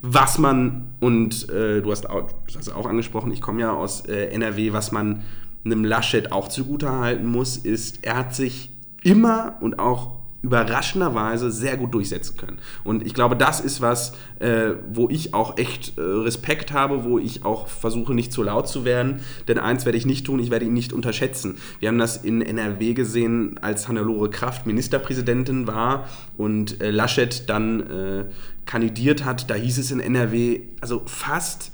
[0.00, 4.26] Was man, und äh, du hast auch, hast auch angesprochen, ich komme ja aus äh,
[4.26, 5.24] NRW, was man
[5.64, 8.70] einem Laschet auch zugutehalten muss, ist, er hat sich
[9.02, 12.58] immer und auch überraschenderweise sehr gut durchsetzen können.
[12.84, 17.18] Und ich glaube, das ist was, äh, wo ich auch echt äh, Respekt habe, wo
[17.18, 19.20] ich auch versuche, nicht zu laut zu werden.
[19.48, 21.56] Denn eins werde ich nicht tun, ich werde ihn nicht unterschätzen.
[21.80, 27.80] Wir haben das in NRW gesehen, als Hannelore Kraft Ministerpräsidentin war und äh, Laschet dann
[27.80, 28.24] äh,
[28.64, 29.50] kandidiert hat.
[29.50, 31.72] Da hieß es in NRW, also fast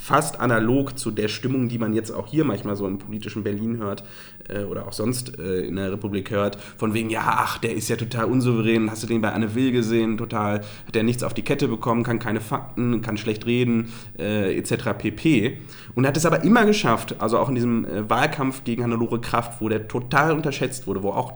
[0.00, 3.76] fast analog zu der Stimmung, die man jetzt auch hier manchmal so im politischen Berlin
[3.76, 4.02] hört
[4.50, 7.88] äh, oder auch sonst äh, in der Republik hört, von wegen, ja, ach, der ist
[7.88, 11.34] ja total unsouverän, hast du den bei Anne Will gesehen, total, hat er nichts auf
[11.34, 14.90] die Kette bekommen, kann keine Fakten, kann schlecht reden, äh, etc.
[14.98, 15.58] pp.
[15.94, 19.60] Und hat es aber immer geschafft, also auch in diesem äh, Wahlkampf gegen Hannelore Kraft,
[19.60, 21.32] wo der total unterschätzt wurde, wo auch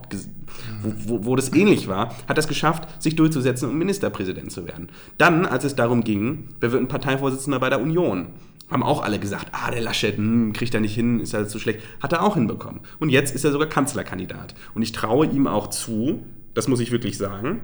[0.81, 4.89] wo, wo, wo das ähnlich war, hat es geschafft, sich durchzusetzen und Ministerpräsident zu werden.
[5.17, 8.27] Dann, als es darum ging, wer wird ein Parteivorsitzender bei der Union?
[8.69, 11.59] Haben auch alle gesagt, ah, der Laschet, hm, kriegt er nicht hin, ist er zu
[11.59, 11.81] schlecht.
[12.01, 12.81] Hat er auch hinbekommen.
[12.99, 14.55] Und jetzt ist er sogar Kanzlerkandidat.
[14.73, 16.23] Und ich traue ihm auch zu,
[16.53, 17.61] das muss ich wirklich sagen,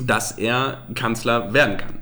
[0.00, 1.94] dass er Kanzler werden kann.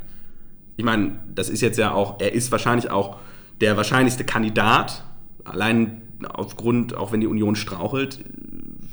[0.76, 3.18] Ich meine, das ist jetzt ja auch, er ist wahrscheinlich auch
[3.60, 5.04] der wahrscheinlichste Kandidat.
[5.44, 8.24] Allein aufgrund, auch wenn die Union strauchelt,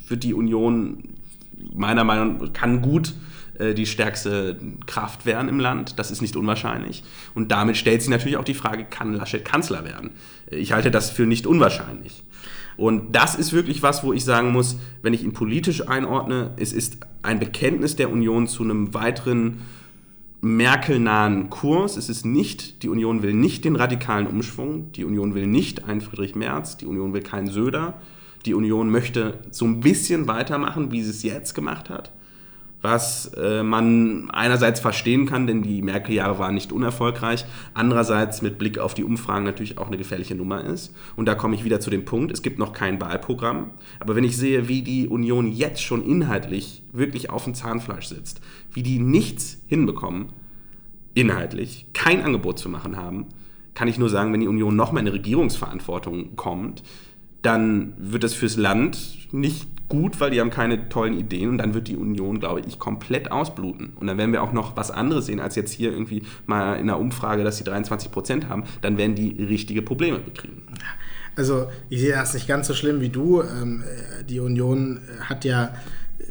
[0.07, 1.15] wird die Union
[1.73, 3.13] meiner Meinung nach, kann gut
[3.59, 5.99] äh, die stärkste Kraft werden im Land.
[5.99, 7.03] Das ist nicht unwahrscheinlich.
[7.35, 10.11] Und damit stellt sich natürlich auch die Frage, kann Laschet Kanzler werden?
[10.49, 12.23] Äh, ich halte das für nicht unwahrscheinlich.
[12.75, 16.73] Und das ist wirklich was, wo ich sagen muss, wenn ich ihn politisch einordne, es
[16.73, 19.61] ist ein Bekenntnis der Union zu einem weiteren
[20.41, 21.95] Merkel-nahen Kurs.
[21.95, 26.01] Es ist nicht, die Union will nicht den radikalen Umschwung, die Union will nicht einen
[26.01, 28.01] Friedrich Merz, die Union will keinen Söder.
[28.47, 32.11] Die Union möchte so ein bisschen weitermachen, wie sie es jetzt gemacht hat
[32.83, 38.77] was äh, man einerseits verstehen kann, denn die Merkel-Jahre waren nicht unerfolgreich, andererseits mit Blick
[38.77, 40.93] auf die Umfragen natürlich auch eine gefährliche Nummer ist.
[41.15, 44.25] Und da komme ich wieder zu dem Punkt, es gibt noch kein Wahlprogramm, aber wenn
[44.25, 48.41] ich sehe, wie die Union jetzt schon inhaltlich wirklich auf dem Zahnfleisch sitzt,
[48.73, 50.33] wie die nichts hinbekommen,
[51.13, 53.27] inhaltlich, kein Angebot zu machen haben,
[53.75, 56.83] kann ich nur sagen, wenn die Union nochmal in eine Regierungsverantwortung kommt,
[57.43, 61.73] dann wird das fürs Land nicht gut, weil die haben keine tollen Ideen und dann
[61.73, 63.93] wird die Union, glaube ich, komplett ausbluten.
[63.95, 66.89] Und dann werden wir auch noch was anderes sehen, als jetzt hier irgendwie mal in
[66.89, 70.63] einer Umfrage, dass sie 23 Prozent haben, dann werden die richtige Probleme bekriegen.
[71.35, 73.41] Also ich sehe das nicht ganz so schlimm wie du.
[73.41, 73.83] Ähm,
[74.29, 75.73] die Union hat ja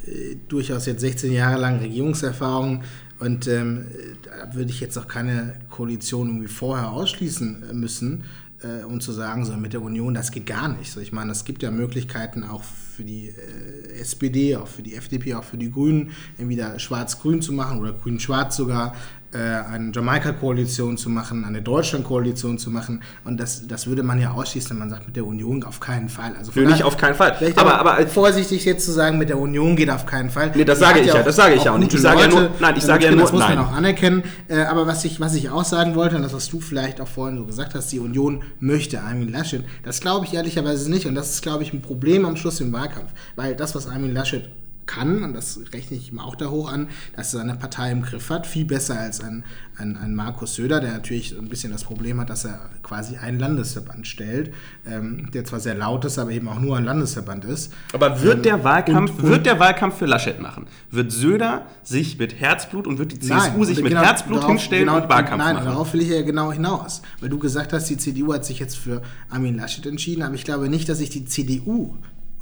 [0.07, 2.85] äh, durchaus jetzt 16 Jahre lang Regierungserfahrung
[3.19, 3.87] und ähm,
[4.25, 8.25] da würde ich jetzt auch keine Koalition irgendwie vorher ausschließen müssen
[8.63, 10.93] äh, um zu sagen, so mit der Union, das geht gar nicht.
[10.93, 14.95] So, ich meine, es gibt ja Möglichkeiten auch für die äh, SPD, auch für die
[14.95, 18.95] FDP, auch für die Grünen, entweder schwarz-grün zu machen oder grün-schwarz sogar,
[19.39, 23.03] eine Jamaika-Koalition zu machen, eine Deutschland-Koalition zu machen.
[23.25, 26.09] Und das, das würde man ja ausschließen, wenn man sagt, mit der Union auf keinen
[26.09, 26.35] Fall.
[26.37, 27.35] Also Für nicht auf keinen Fall.
[27.37, 30.53] Vielleicht aber, aber, aber vorsichtig jetzt zu sagen, mit der Union geht auf keinen Fall.
[30.55, 31.95] Nee, das sage ich ja, das sage ich ja auch nicht.
[31.95, 34.23] Ich sage ja nur, nein, ich sage ja nur, das muss man auch anerkennen.
[34.49, 37.09] Äh, aber was ich, was ich auch sagen wollte, und das, was du vielleicht auch
[37.09, 41.07] vorhin so gesagt hast, die Union möchte Armin Laschet, das glaube ich ehrlicherweise nicht.
[41.07, 43.11] Und das ist, glaube ich, ein Problem am Schluss im Wahlkampf.
[43.37, 44.45] Weil das, was Armin Laschet
[44.93, 48.03] kann, und das rechne ich ihm auch da hoch an, dass er seine Partei im
[48.03, 48.47] Griff hat.
[48.47, 49.45] Viel besser als ein,
[49.77, 53.39] ein, ein Markus Söder, der natürlich ein bisschen das Problem hat, dass er quasi einen
[53.39, 54.53] Landesverband stellt,
[54.87, 57.73] ähm, der zwar sehr laut ist, aber eben auch nur ein Landesverband ist.
[57.93, 60.67] Aber wird ähm, der Wahlkampf, und, wird der Wahlkampf für Laschet machen?
[60.91, 64.51] Wird Söder sich mit Herzblut und wird die CSU nein, sich mit genau, Herzblut darauf,
[64.51, 65.65] hinstellen genau, und Wahlkampf nein, machen?
[65.65, 67.03] Nein, darauf will ich ja genau hinaus.
[67.21, 70.45] Weil du gesagt hast, die CDU hat sich jetzt für Armin Laschet entschieden, aber ich
[70.45, 71.97] glaube nicht, dass sich die CDU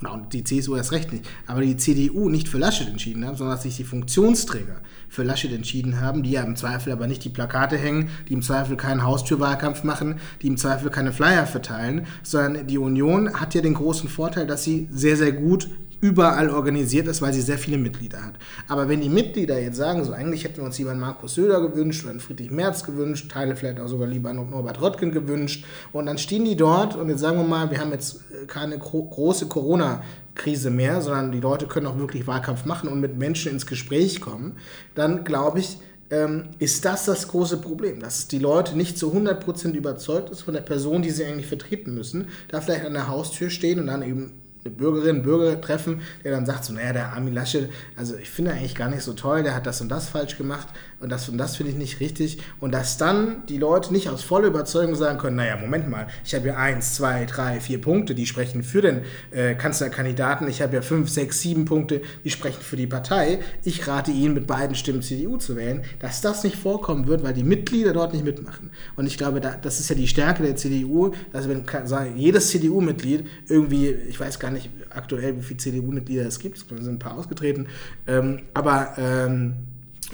[0.08, 3.56] und die CSU erst recht nicht, aber die CDU nicht für Laschet entschieden haben, sondern
[3.56, 7.28] dass sich die Funktionsträger für Laschet entschieden haben, die ja im Zweifel aber nicht die
[7.28, 12.66] Plakate hängen, die im Zweifel keinen Haustürwahlkampf machen, die im Zweifel keine Flyer verteilen, sondern
[12.66, 15.68] die Union hat ja den großen Vorteil, dass sie sehr, sehr gut
[16.00, 18.34] überall organisiert ist, weil sie sehr viele Mitglieder hat.
[18.68, 21.60] Aber wenn die Mitglieder jetzt sagen, so eigentlich hätten wir uns lieber einen Markus Söder
[21.60, 25.64] gewünscht oder einen Friedrich Merz gewünscht, Teile vielleicht auch sogar lieber einen Norbert Röttgen gewünscht
[25.92, 29.04] und dann stehen die dort und jetzt sagen wir mal, wir haben jetzt keine gro
[29.04, 33.66] große Corona-Krise mehr, sondern die Leute können auch wirklich Wahlkampf machen und mit Menschen ins
[33.66, 34.56] Gespräch kommen,
[34.94, 35.78] dann glaube ich,
[36.10, 40.54] ähm, ist das das große Problem, dass die Leute nicht zu 100% überzeugt ist von
[40.54, 44.02] der Person, die sie eigentlich vertreten müssen, da vielleicht an der Haustür stehen und dann
[44.02, 44.32] eben
[44.64, 48.52] eine Bürgerin, Bürger treffen, der dann sagt so, naja, der Armin Laschet, also ich finde
[48.52, 50.68] eigentlich gar nicht so toll, der hat das und das falsch gemacht
[51.00, 52.38] und das und das finde ich nicht richtig.
[52.60, 56.34] Und dass dann die Leute nicht aus voller Überzeugung sagen können, naja, Moment mal, ich
[56.34, 60.74] habe ja eins, zwei, drei, vier Punkte, die sprechen für den äh, Kanzlerkandidaten, ich habe
[60.74, 63.40] ja fünf, sechs, sieben Punkte, die sprechen für die Partei.
[63.64, 67.32] Ich rate Ihnen, mit beiden Stimmen CDU zu wählen, dass das nicht vorkommen wird, weil
[67.32, 68.70] die Mitglieder dort nicht mitmachen.
[68.96, 72.50] Und ich glaube, da, das ist ja die Stärke der CDU, dass wenn sagen, jedes
[72.50, 76.98] CDU-Mitglied irgendwie, ich weiß gar nicht aktuell, wie viele CDU-Mitglieder es gibt, es sind ein
[76.98, 77.68] paar ausgetreten,
[78.06, 79.54] ähm, aber ähm,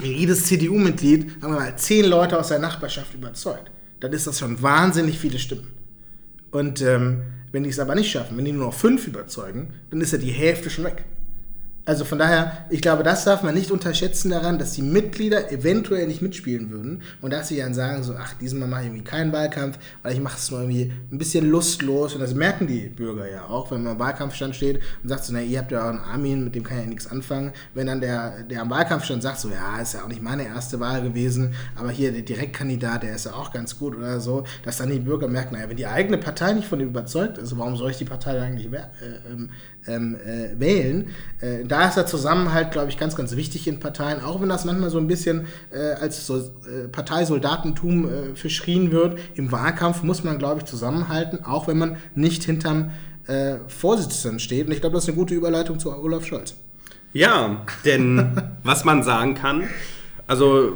[0.03, 4.61] jedes CDU-Mitglied, sagen wir mal, zehn Leute aus der Nachbarschaft überzeugt, dann ist das schon
[4.63, 5.73] wahnsinnig viele Stimmen.
[6.51, 10.01] Und ähm, wenn die es aber nicht schaffen, wenn die nur noch fünf überzeugen, dann
[10.01, 11.05] ist ja die Hälfte schon weg.
[11.87, 16.09] Also von daher, ich glaube, das darf man nicht unterschätzen daran, dass die Mitglieder eventuell
[16.09, 19.33] nicht mitspielen würden und dass sie dann sagen so, ach, diesmal mache ich irgendwie keinen
[19.33, 23.31] Wahlkampf, weil ich mache es nur irgendwie ein bisschen lustlos und das merken die Bürger
[23.31, 25.91] ja auch, wenn man im Wahlkampfstand steht und sagt so, na, ihr habt ja auch
[25.91, 27.53] einen Armin, mit dem kann ja nichts anfangen.
[27.73, 30.81] Wenn dann der, der am Wahlkampfstand sagt so, ja, ist ja auch nicht meine erste
[30.81, 34.79] Wahl gewesen, aber hier der Direktkandidat, der ist ja auch ganz gut oder so, dass
[34.79, 37.77] dann die Bürger merken, naja, wenn die eigene Partei nicht von dem überzeugt ist, warum
[37.77, 38.81] soll ich die Partei eigentlich äh,
[39.87, 41.09] ähm, äh, wählen?
[41.41, 44.65] Äh, da ist der Zusammenhalt, glaube ich, ganz, ganz wichtig in Parteien, auch wenn das
[44.65, 49.19] manchmal so ein bisschen äh, als so, äh, Parteisoldatentum äh, verschrien wird.
[49.35, 52.91] Im Wahlkampf muss man, glaube ich, zusammenhalten, auch wenn man nicht hinterm
[53.27, 54.67] äh, Vorsitzenden steht.
[54.67, 56.55] Und ich glaube, das ist eine gute Überleitung zu Olaf Scholz.
[57.13, 59.65] Ja, denn was man sagen kann,
[60.27, 60.73] also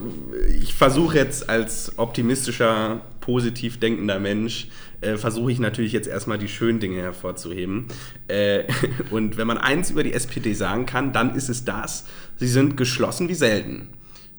[0.60, 4.68] ich versuche jetzt als optimistischer, positiv denkender Mensch
[5.00, 7.86] äh, versuche ich natürlich jetzt erstmal die schönen Dinge hervorzuheben.
[8.28, 8.64] Äh,
[9.10, 12.06] und wenn man eins über die SPD sagen kann, dann ist es das.
[12.36, 13.90] Sie sind geschlossen wie selten.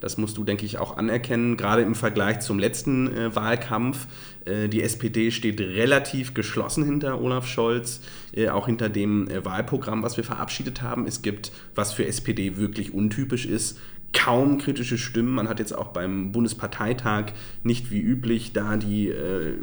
[0.02, 4.08] Das musst du, denke ich, auch anerkennen, gerade im Vergleich zum letzten äh, Wahlkampf.
[4.46, 8.02] Äh, die SPD steht relativ geschlossen hinter Olaf Scholz,
[8.34, 11.06] äh, auch hinter dem äh, Wahlprogramm, was wir verabschiedet haben.
[11.06, 13.78] Es gibt, was für SPD wirklich untypisch ist,
[14.14, 15.32] kaum kritische Stimmen.
[15.32, 17.32] Man hat jetzt auch beim Bundesparteitag
[17.64, 19.54] nicht wie üblich da die, äh,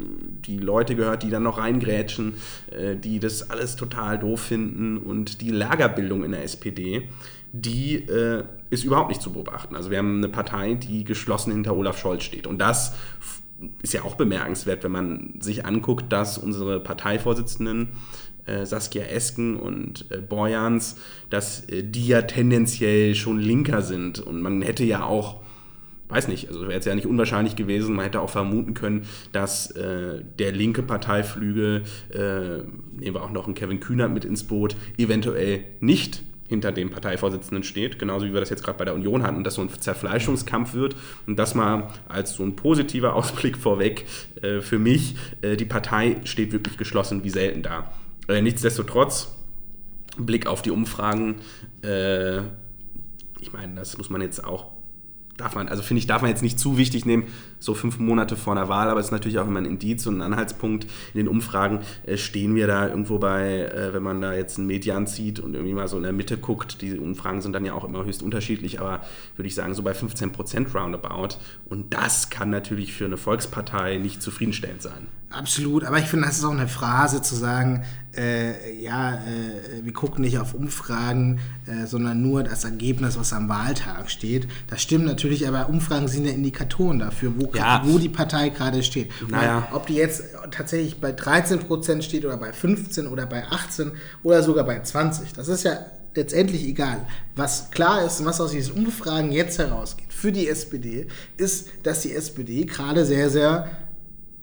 [0.45, 2.33] die Leute gehört, die dann noch reingrätschen,
[2.71, 4.97] äh, die das alles total doof finden.
[4.97, 7.07] Und die Lagerbildung in der SPD,
[7.51, 9.75] die äh, ist überhaupt nicht zu beobachten.
[9.75, 12.47] Also wir haben eine Partei, die geschlossen hinter Olaf Scholz steht.
[12.47, 12.93] Und das
[13.81, 17.89] ist ja auch bemerkenswert, wenn man sich anguckt, dass unsere Parteivorsitzenden
[18.65, 20.97] Saskia Esken und äh, Borjans,
[21.29, 24.19] dass äh, die ja tendenziell schon linker sind.
[24.19, 25.41] Und man hätte ja auch,
[26.09, 29.71] weiß nicht, also wäre jetzt ja nicht unwahrscheinlich gewesen, man hätte auch vermuten können, dass
[29.71, 32.63] äh, der linke Parteiflügel, äh,
[32.99, 37.63] nehmen wir auch noch einen Kevin Kühnert mit ins Boot, eventuell nicht hinter dem Parteivorsitzenden
[37.63, 40.73] steht, genauso wie wir das jetzt gerade bei der Union hatten, dass so ein Zerfleischungskampf
[40.73, 40.95] wird
[41.27, 44.05] und das mal als so ein positiver Ausblick vorweg
[44.41, 47.91] äh, für mich, äh, die Partei steht wirklich geschlossen wie selten da.
[48.29, 49.35] Äh, nichtsdestotrotz,
[50.17, 51.41] Blick auf die Umfragen,
[51.81, 52.39] äh,
[53.39, 54.79] ich meine, das muss man jetzt auch
[55.39, 57.27] darf man, also finde ich, darf man jetzt nicht zu wichtig nehmen,
[57.59, 60.17] so fünf Monate vor einer Wahl, aber es ist natürlich auch immer ein Indiz und
[60.17, 60.85] ein Anhaltspunkt.
[61.13, 64.67] In den Umfragen äh, stehen wir da irgendwo bei, äh, wenn man da jetzt einen
[64.67, 67.73] Median zieht und irgendwie mal so in der Mitte guckt, die Umfragen sind dann ja
[67.73, 69.01] auch immer höchst unterschiedlich, aber
[69.35, 71.35] würde ich sagen, so bei 15 Prozent roundabout.
[71.65, 75.07] Und das kann natürlich für eine Volkspartei nicht zufriedenstellend sein.
[75.31, 77.83] Absolut, aber ich finde, das ist auch eine Phrase zu sagen,
[78.17, 83.47] äh, ja, äh, wir gucken nicht auf Umfragen, äh, sondern nur das Ergebnis, was am
[83.47, 84.47] Wahltag steht.
[84.67, 87.81] Das stimmt natürlich, aber Umfragen sind ja Indikatoren dafür, wo, ja.
[87.85, 89.11] wo die Partei gerade steht.
[89.27, 89.67] Naja.
[89.73, 93.91] Ob die jetzt tatsächlich bei 13 Prozent steht oder bei 15 oder bei 18
[94.23, 95.79] oder sogar bei 20, das ist ja
[96.15, 97.05] letztendlich egal.
[97.35, 101.07] Was klar ist und was aus diesen Umfragen jetzt herausgeht für die SPD,
[101.37, 103.69] ist, dass die SPD gerade sehr, sehr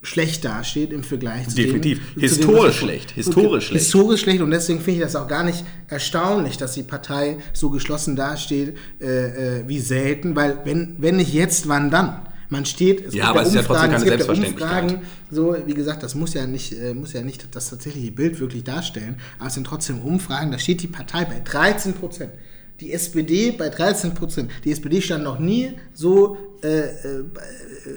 [0.02, 2.00] schlecht dasteht im Vergleich zu Definitiv.
[2.14, 3.10] Dem, historisch zu dem, schlecht.
[3.10, 3.84] Historisch schlecht.
[3.84, 7.70] Historisch schlecht und deswegen finde ich das auch gar nicht erstaunlich, dass die Partei so
[7.70, 12.22] geschlossen dasteht äh, äh, wie selten, weil wenn, wenn nicht jetzt, wann dann?
[12.48, 14.82] Man steht, es ja, aber es ist ja trotzdem keine Selbstverständlichkeit.
[14.82, 18.40] Umfragen, so, wie gesagt, das muss ja nicht, äh, muss ja nicht das tatsächliche Bild
[18.40, 22.32] wirklich darstellen, aber es sind trotzdem Umfragen, da steht die Partei bei 13 Prozent.
[22.80, 24.50] Die SPD bei 13 Prozent.
[24.64, 27.24] Die SPD stand noch nie so äh, äh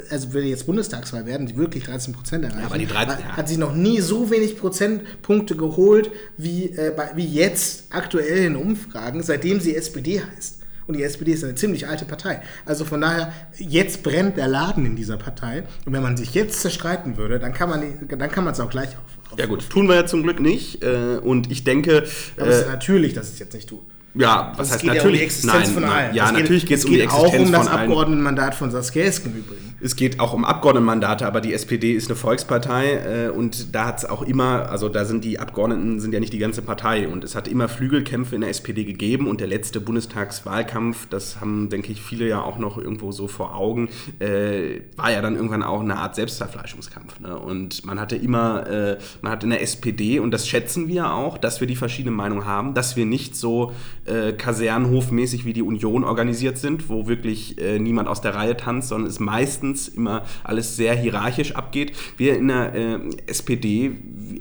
[0.09, 3.19] also würde jetzt Bundestagswahl werden, die wirklich 13 Prozent erreichen, ja, aber die 13, hat,
[3.19, 3.37] ja.
[3.37, 9.23] hat sie noch nie so wenig Prozentpunkte geholt wie, äh, wie jetzt aktuell in Umfragen,
[9.23, 10.58] seitdem sie SPD heißt.
[10.89, 12.41] Und die SPD ist eine ziemlich alte Partei.
[12.65, 15.61] Also von daher, jetzt brennt der Laden in dieser Partei.
[15.85, 19.37] Und wenn man sich jetzt zerstreiten würde, dann kann man es auch gleich auf, auf.
[19.37, 20.83] Ja gut, tun wir ja zum Glück nicht.
[20.83, 22.07] Äh, und ich denke...
[22.37, 23.81] Aber es ist äh, natürlich, dass ich es jetzt nicht tue.
[24.15, 25.03] Ja, was heißt natürlich?
[25.03, 26.15] Ja um die Existenz nein, von allen.
[26.15, 29.35] Ja, es natürlich geht es um die Existenz auch um das Abgeordnetenmandat von Saskia Esken
[29.35, 29.69] übrigens.
[29.81, 33.99] Es geht auch um Abgeordnetenmandate, aber die SPD ist eine Volkspartei äh, und da hat
[33.99, 37.23] es auch immer, also da sind die Abgeordneten sind ja nicht die ganze Partei und
[37.23, 41.91] es hat immer Flügelkämpfe in der SPD gegeben und der letzte Bundestagswahlkampf, das haben, denke
[41.91, 45.81] ich, viele ja auch noch irgendwo so vor Augen, äh, war ja dann irgendwann auch
[45.81, 47.19] eine Art Selbstverfleischungskampf.
[47.21, 47.37] Ne?
[47.37, 51.37] Und man hatte immer, äh, man hat in der SPD, und das schätzen wir auch,
[51.37, 53.73] dass wir die verschiedenen Meinungen haben, dass wir nicht so
[54.05, 58.89] äh, kasernhofmäßig wie die Union organisiert sind, wo wirklich äh, niemand aus der Reihe tanzt,
[58.89, 61.93] sondern es meistens immer alles sehr hierarchisch abgeht.
[62.17, 63.91] Wir in der äh, SPD,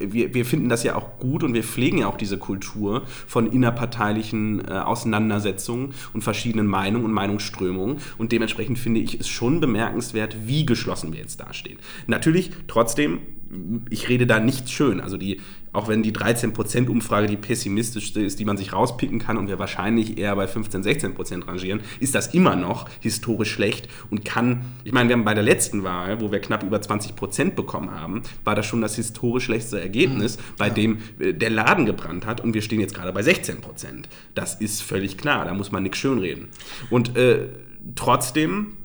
[0.01, 3.51] wir, wir finden das ja auch gut und wir pflegen ja auch diese Kultur von
[3.51, 7.99] innerparteilichen äh, Auseinandersetzungen und verschiedenen Meinungen und Meinungsströmungen.
[8.16, 11.79] Und dementsprechend finde ich es schon bemerkenswert, wie geschlossen wir jetzt dastehen.
[12.07, 13.21] Natürlich, trotzdem,
[13.91, 15.01] ich rede da nicht schön.
[15.01, 15.41] Also die,
[15.73, 19.59] auch wenn die 13% Umfrage die pessimistischste ist, die man sich rauspicken kann und wir
[19.59, 24.93] wahrscheinlich eher bei 15, 16% rangieren, ist das immer noch historisch schlecht und kann, ich
[24.93, 28.55] meine, wir haben bei der letzten Wahl, wo wir knapp über 20% bekommen haben, war
[28.55, 30.75] das schon das historisch schlechteste Ergebnis, mhm, bei ja.
[30.75, 33.57] dem äh, der Laden gebrannt hat und wir stehen jetzt gerade bei 16%.
[34.35, 36.49] Das ist völlig klar, da muss man nichts schönreden.
[36.91, 37.49] Und äh,
[37.95, 38.78] trotzdem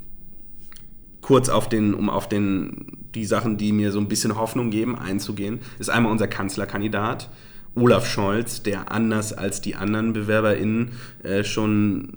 [1.23, 4.95] kurz auf den, um auf den, die Sachen, die mir so ein bisschen Hoffnung geben,
[4.95, 7.29] einzugehen, ist einmal unser Kanzlerkandidat.
[7.75, 10.91] Olaf Scholz, der anders als die anderen BewerberInnen
[11.23, 12.09] äh, schon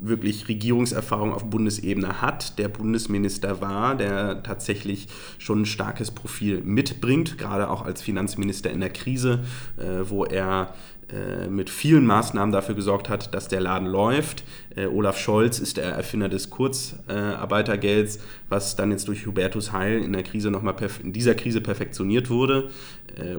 [0.00, 5.08] wirklich Regierungserfahrung auf Bundesebene hat, der Bundesminister war, der tatsächlich
[5.38, 9.40] schon ein starkes Profil mitbringt, gerade auch als Finanzminister in der Krise,
[9.76, 10.74] äh, wo er
[11.10, 14.44] äh, mit vielen Maßnahmen dafür gesorgt hat, dass der Laden läuft.
[14.76, 20.12] Äh, Olaf Scholz ist der Erfinder des Kurzarbeitergelds, was dann jetzt durch Hubertus Heil in
[20.12, 22.70] der Krise noch mal in dieser Krise perfektioniert wurde.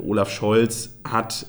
[0.04, 1.45] Olaf Scholz hat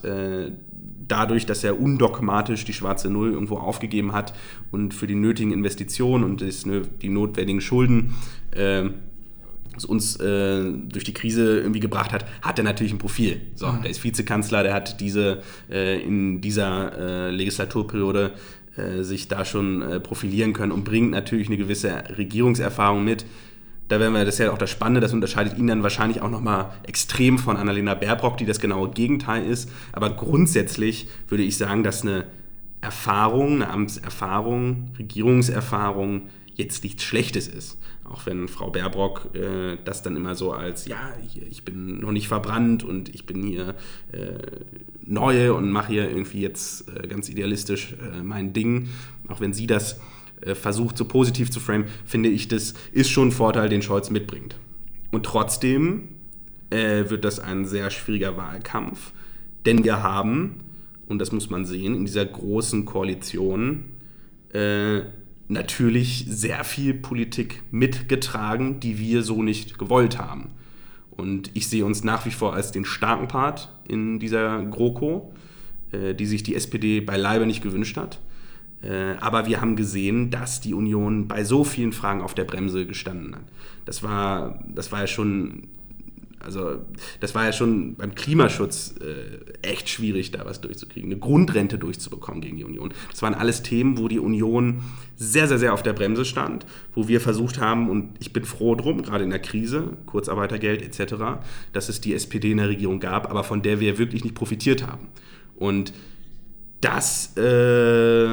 [1.11, 4.33] dadurch, dass er undogmatisch die schwarze Null irgendwo aufgegeben hat
[4.71, 6.43] und für die nötigen Investitionen und
[7.03, 8.15] die notwendigen Schulden
[9.81, 13.41] was uns äh, durch die Krise irgendwie gebracht hat, hat er natürlich ein Profil.
[13.55, 13.83] So, mhm.
[13.83, 18.33] der ist Vizekanzler, der hat diese äh, in dieser äh, Legislaturperiode
[18.77, 23.25] äh, sich da schon äh, profilieren können und bringt natürlich eine gewisse Regierungserfahrung mit.
[23.91, 26.31] Da werden wir, das ist ja auch das Spannende, das unterscheidet ihn dann wahrscheinlich auch
[26.31, 29.69] nochmal extrem von Annalena Baerbock, die das genaue Gegenteil ist.
[29.91, 32.27] Aber grundsätzlich würde ich sagen, dass eine
[32.81, 37.79] Erfahrung, eine Amtserfahrung, Regierungserfahrung jetzt nichts Schlechtes ist.
[38.05, 41.13] Auch wenn Frau Baerbock äh, das dann immer so als, ja,
[41.51, 43.75] ich bin noch nicht verbrannt und ich bin hier
[44.13, 44.39] äh,
[45.05, 48.89] neu und mache hier irgendwie jetzt äh, ganz idealistisch äh, mein Ding.
[49.27, 49.99] Auch wenn sie das
[50.43, 54.11] äh, versucht, so positiv zu framen, finde ich, das ist schon ein Vorteil, den Scholz
[54.11, 54.57] mitbringt.
[55.11, 56.09] Und trotzdem
[56.71, 59.13] äh, wird das ein sehr schwieriger Wahlkampf,
[59.67, 60.61] denn wir haben,
[61.07, 63.85] und das muss man sehen, in dieser großen Koalition
[65.51, 70.51] natürlich sehr viel Politik mitgetragen, die wir so nicht gewollt haben.
[71.11, 75.35] Und ich sehe uns nach wie vor als den starken Part in dieser GroKo,
[75.93, 78.21] äh, die sich die SPD beileibe nicht gewünscht hat.
[78.83, 82.87] Äh, aber wir haben gesehen, dass die Union bei so vielen Fragen auf der Bremse
[82.87, 83.45] gestanden hat.
[83.85, 85.69] Das war, das war ja schon
[86.43, 86.79] also
[87.21, 92.41] das war ja schon beim Klimaschutz äh, echt schwierig, da was durchzukriegen, eine Grundrente durchzubekommen
[92.41, 92.95] gegen die Union.
[93.11, 94.81] Das waren alles Themen, wo die Union
[95.17, 96.65] sehr, sehr, sehr auf der Bremse stand,
[96.95, 101.15] wo wir versucht haben, und ich bin froh drum, gerade in der Krise, Kurzarbeitergeld etc.,
[101.75, 104.87] dass es die SPD in der Regierung gab, aber von der wir wirklich nicht profitiert
[104.87, 105.09] haben.
[105.57, 105.93] Und
[106.81, 108.27] das, äh,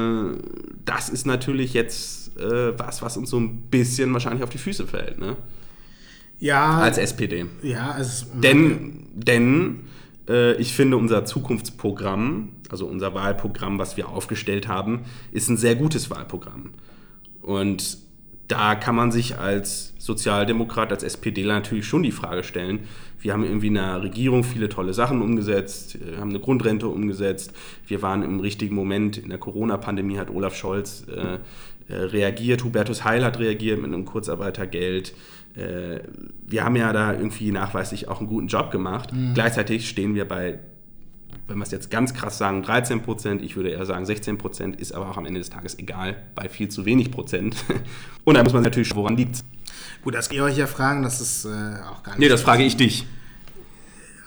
[0.84, 4.86] das ist natürlich jetzt äh, was, was uns so ein bisschen wahrscheinlich auf die Füße
[4.86, 5.18] fällt.
[5.18, 5.36] Ne?
[6.38, 6.78] Ja.
[6.78, 7.46] Als SPD.
[7.62, 9.80] Ja, es denn, denn
[10.28, 15.74] äh, ich finde, unser Zukunftsprogramm, also unser Wahlprogramm, was wir aufgestellt haben, ist ein sehr
[15.74, 16.74] gutes Wahlprogramm.
[17.42, 17.98] Und
[18.46, 22.80] da kann man sich als Sozialdemokrat, als SPDler natürlich schon die Frage stellen,
[23.20, 27.52] wir haben irgendwie in der Regierung viele tolle Sachen umgesetzt, wir haben eine Grundrente umgesetzt,
[27.86, 31.38] wir waren im richtigen Moment, in der Corona-Pandemie hat Olaf Scholz äh,
[31.92, 35.14] äh reagiert, Hubertus Heil hat reagiert mit einem Kurzarbeitergeld,
[35.58, 36.00] äh,
[36.46, 39.12] wir haben ja da irgendwie nachweislich auch einen guten Job gemacht.
[39.12, 39.34] Mhm.
[39.34, 40.58] Gleichzeitig stehen wir bei,
[41.46, 44.76] wenn wir es jetzt ganz krass sagen, 13 Prozent, ich würde eher sagen 16 Prozent,
[44.76, 47.56] ist aber auch am Ende des Tages egal, bei viel zu wenig Prozent.
[48.24, 49.44] Und da muss man natürlich, woran liegt
[50.02, 52.20] Gut, das ihr euch ja fragen, das ist äh, auch gar nicht.
[52.20, 53.06] Nee, das frage ich dich.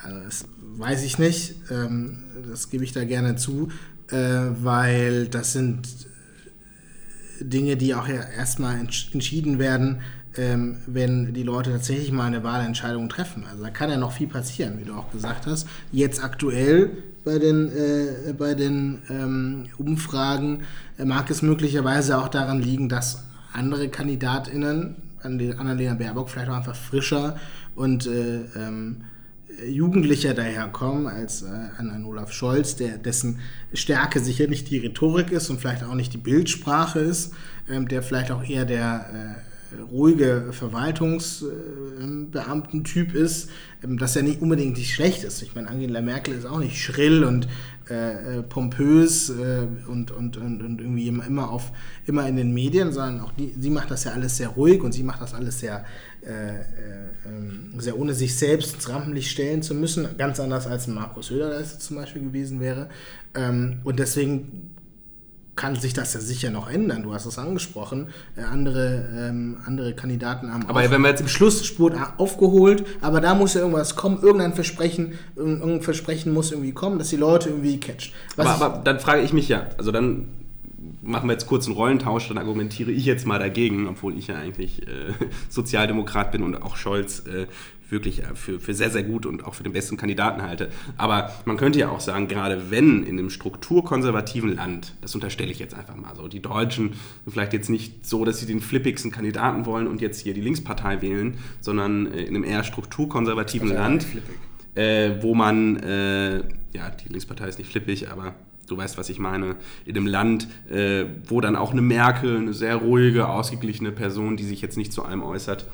[0.03, 0.45] Also das
[0.77, 1.55] weiß ich nicht.
[1.69, 3.69] Ähm, das gebe ich da gerne zu,
[4.10, 4.17] äh,
[4.62, 5.88] weil das sind
[7.39, 10.01] Dinge, die auch ja erstmal entschieden werden
[10.38, 13.43] ähm, wenn die Leute tatsächlich mal eine Wahlentscheidung treffen.
[13.49, 15.67] Also da kann ja noch viel passieren, wie du auch gesagt hast.
[15.91, 16.91] Jetzt aktuell
[17.23, 20.62] bei den, äh, bei den ähm, Umfragen
[20.97, 26.75] äh, mag es möglicherweise auch daran liegen, dass andere KandidatInnen, Annalena Baerbock, vielleicht auch einfach
[26.75, 27.38] frischer
[27.75, 29.03] und äh, ähm,
[29.67, 33.39] jugendlicher daherkommen als äh, an Olaf Scholz, der, dessen
[33.73, 37.34] Stärke sicher nicht die Rhetorik ist und vielleicht auch nicht die Bildsprache ist,
[37.69, 43.49] ähm, der vielleicht auch eher der äh, ruhige Verwaltungsbeamtentyp ist,
[43.84, 45.41] ähm, dass er nicht unbedingt nicht schlecht ist.
[45.41, 47.47] Ich meine, Angela Merkel ist auch nicht schrill und
[47.89, 51.71] äh, äh pompös äh, und, und, und, und, irgendwie immer, auf,
[52.05, 54.91] immer in den Medien, sondern auch die, sie macht das ja alles sehr ruhig und
[54.91, 55.86] sie macht das alles sehr,
[56.23, 56.65] äh, äh
[57.25, 60.07] ähm, sehr ohne sich selbst ins Rampenlicht stellen zu müssen.
[60.17, 62.89] Ganz anders als Markus Söder das zum Beispiel gewesen wäre.
[63.36, 64.71] Ähm, und deswegen
[65.62, 67.04] kann sich das ja sicher noch ändern.
[67.04, 68.08] Du hast es angesprochen.
[68.36, 73.36] Äh, andere, ähm, andere Kandidaten haben aber wenn wir jetzt im Schlussspurt aufgeholt, aber da
[73.36, 77.80] muss ja irgendwas kommen, irgendein Versprechen, irgendein Versprechen muss irgendwie kommen, dass die Leute irgendwie
[77.80, 78.12] catcht.
[78.38, 80.30] Aber, aber, dann frage ich mich ja, also dann
[81.03, 84.38] machen wir jetzt kurz einen Rollentausch, dann argumentiere ich jetzt mal dagegen, obwohl ich ja
[84.38, 85.14] eigentlich äh,
[85.49, 87.45] Sozialdemokrat bin und auch Scholz äh,
[87.92, 90.70] wirklich äh, für, für sehr, sehr gut und auch für den besten Kandidaten halte.
[90.98, 95.60] Aber man könnte ja auch sagen, gerade wenn in einem strukturkonservativen Land, das unterstelle ich
[95.60, 99.12] jetzt einfach mal so, die Deutschen sind vielleicht jetzt nicht so, dass sie den flippigsten
[99.12, 104.06] Kandidaten wollen und jetzt hier die Linkspartei wählen, sondern äh, in einem eher strukturkonservativen Land,
[104.76, 106.38] äh, wo man, äh,
[106.74, 108.34] ja, die Linkspartei ist nicht flippig, aber
[108.68, 112.54] du weißt, was ich meine, in einem Land, äh, wo dann auch eine Merkel, eine
[112.54, 115.68] sehr ruhige, ausgeglichene Person, die sich jetzt nicht zu allem äußert,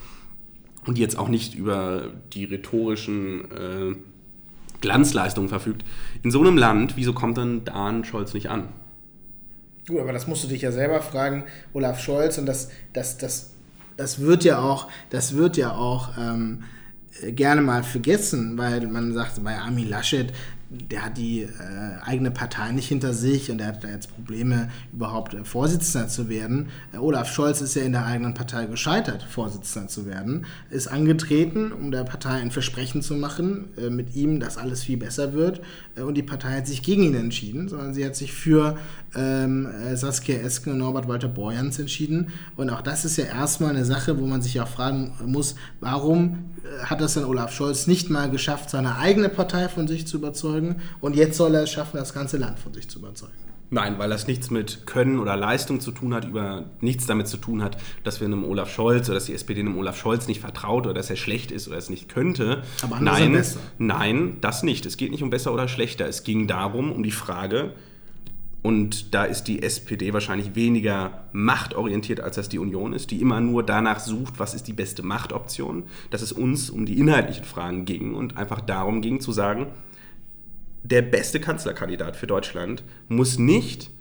[0.93, 3.95] die jetzt auch nicht über die rhetorischen äh,
[4.81, 5.83] Glanzleistungen verfügt.
[6.23, 8.69] In so einem Land, wieso kommt dann Dan Scholz nicht an?
[9.88, 13.51] Gut, aber das musst du dich ja selber fragen, Olaf Scholz, und das, das, das,
[13.95, 16.63] das wird ja auch, das wird ja auch ähm,
[17.21, 20.33] gerne mal vergessen, weil man sagt, bei Armin Laschet,
[20.70, 21.47] der hat die äh,
[22.03, 26.28] eigene Partei nicht hinter sich und er hat da jetzt Probleme, überhaupt äh, Vorsitzender zu
[26.28, 26.68] werden.
[26.91, 31.72] Äh, Olaf Scholz ist ja in der eigenen Partei gescheitert, Vorsitzender zu werden, ist angetreten,
[31.72, 35.61] um der Partei ein Versprechen zu machen, äh, mit ihm, dass alles viel besser wird.
[35.95, 38.78] Äh, und die Partei hat sich gegen ihn entschieden, sondern sie hat sich für
[39.15, 42.28] ähm, äh, Saskia Esken und Norbert Walter Borjans entschieden.
[42.57, 46.49] Und auch das ist ja erstmal eine Sache, wo man sich auch fragen muss, warum
[46.84, 50.56] hat das dann Olaf Scholz nicht mal geschafft, seine eigene Partei von sich zu überzeugen
[51.01, 53.33] und jetzt soll er es schaffen, das ganze Land von sich zu überzeugen.
[53.69, 57.35] Nein, weil das nichts mit Können oder Leistung zu tun hat, über nichts damit zu
[57.35, 60.39] tun hat, dass wir einem Olaf Scholz oder dass die SPD einem Olaf Scholz nicht
[60.39, 62.63] vertraut oder dass er schlecht ist oder es nicht könnte.
[62.81, 63.59] Aber nein, besser.
[63.77, 64.85] nein, das nicht.
[64.85, 66.07] Es geht nicht um besser oder schlechter.
[66.07, 67.73] Es ging darum, um die Frage,
[68.63, 73.39] und da ist die SPD wahrscheinlich weniger machtorientiert, als das die Union ist, die immer
[73.39, 77.85] nur danach sucht, was ist die beste Machtoption, dass es uns um die inhaltlichen Fragen
[77.85, 79.67] ging und einfach darum ging zu sagen,
[80.89, 83.91] der beste Kanzlerkandidat für Deutschland muss nicht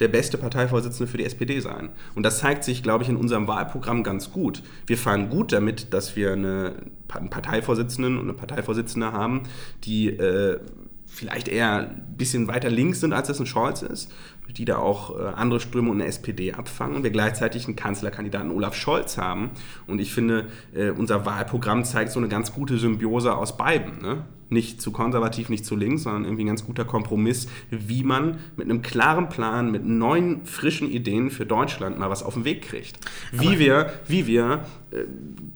[0.00, 1.88] der beste Parteivorsitzende für die SPD sein.
[2.14, 4.62] Und das zeigt sich, glaube ich, in unserem Wahlprogramm ganz gut.
[4.86, 6.74] Wir fahren gut damit, dass wir eine,
[7.08, 9.44] einen Parteivorsitzenden und eine Parteivorsitzende haben,
[9.84, 10.60] die äh,
[11.06, 14.12] vielleicht eher ein bisschen weiter links sind, als es ein Scholz ist,
[14.52, 18.50] die da auch äh, andere Ströme und eine SPD abfangen und wir gleichzeitig einen Kanzlerkandidaten
[18.50, 19.50] Olaf Scholz haben.
[19.86, 24.00] Und ich finde, äh, unser Wahlprogramm zeigt so eine ganz gute Symbiose aus beiden.
[24.00, 24.24] Ne?
[24.48, 28.70] Nicht zu konservativ, nicht zu links, sondern irgendwie ein ganz guter Kompromiss, wie man mit
[28.70, 32.98] einem klaren Plan, mit neuen, frischen Ideen für Deutschland mal was auf den Weg kriegt.
[33.32, 35.04] Wie Aber wir, wie wir, äh,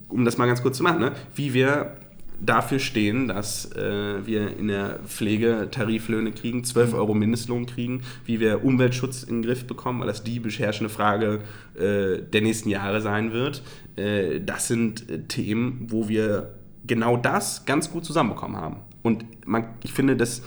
[0.08, 1.12] um das mal ganz kurz zu machen, ne?
[1.34, 1.96] wie wir
[2.40, 8.40] dafür stehen, dass äh, wir in der Pflege Tariflöhne kriegen, 12 Euro Mindestlohn kriegen, wie
[8.40, 11.40] wir Umweltschutz in den Griff bekommen, weil das die beherrschende Frage
[11.74, 13.62] äh, der nächsten Jahre sein wird.
[13.96, 16.54] Äh, das sind äh, Themen, wo wir
[16.86, 18.76] genau das ganz gut zusammenbekommen haben.
[19.02, 20.42] Und man, ich finde, das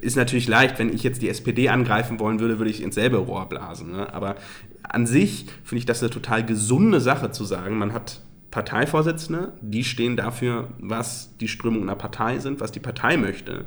[0.00, 3.18] ist natürlich leicht, wenn ich jetzt die SPD angreifen wollen würde, würde ich ins selbe
[3.18, 3.92] Rohr blasen.
[3.92, 4.12] Ne?
[4.12, 4.36] Aber
[4.82, 8.20] an sich finde ich das eine total gesunde Sache zu sagen, man hat
[8.52, 13.64] Parteivorsitzende, die stehen dafür, was die Strömungen einer Partei sind, was die Partei möchte.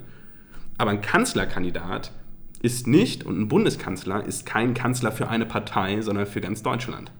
[0.77, 2.11] Aber ein Kanzlerkandidat
[2.61, 7.11] ist nicht und ein Bundeskanzler ist kein Kanzler für eine Partei, sondern für ganz Deutschland.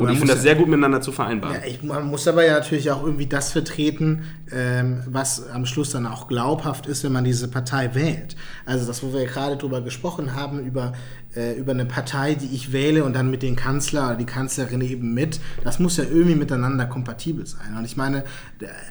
[0.00, 1.56] Gut, und ich finde das sehr gut miteinander zu vereinbaren.
[1.56, 5.90] Ja, ich, man muss aber ja natürlich auch irgendwie das vertreten, ähm, was am Schluss
[5.90, 8.36] dann auch glaubhaft ist, wenn man diese Partei wählt.
[8.66, 10.92] Also das, wo wir gerade drüber gesprochen haben, über,
[11.34, 14.80] äh, über eine Partei, die ich wähle und dann mit dem Kanzler oder die Kanzlerin
[14.80, 17.76] eben mit, das muss ja irgendwie miteinander kompatibel sein.
[17.76, 18.24] Und ich meine,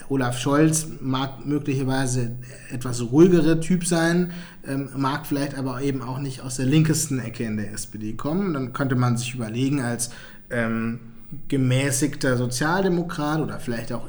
[0.09, 2.31] Olaf Scholz mag möglicherweise
[2.71, 4.31] etwas ruhigere Typ sein,
[4.67, 8.53] ähm, mag vielleicht aber eben auch nicht aus der linkesten Ecke in der SPD kommen.
[8.53, 10.11] Dann könnte man sich überlegen, als
[10.51, 10.99] ähm,
[11.47, 14.07] gemäßigter Sozialdemokrat oder vielleicht auch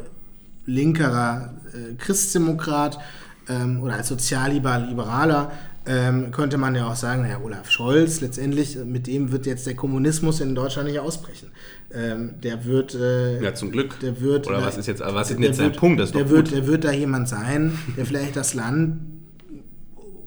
[0.66, 2.98] linkerer äh, Christdemokrat
[3.48, 5.52] ähm, oder als sozialliberaler
[5.84, 9.74] ähm, könnte man ja auch sagen, Herr Olaf Scholz, letztendlich, mit dem wird jetzt der
[9.74, 11.48] Kommunismus in Deutschland nicht ausbrechen.
[11.92, 12.94] Ähm, der wird.
[12.94, 13.98] Äh, ja, zum Glück.
[14.00, 16.00] Der wird, Oder was ist jetzt, was ist jetzt der, der Punkt?
[16.00, 19.00] Das der, wird, der wird da jemand sein, der vielleicht das Land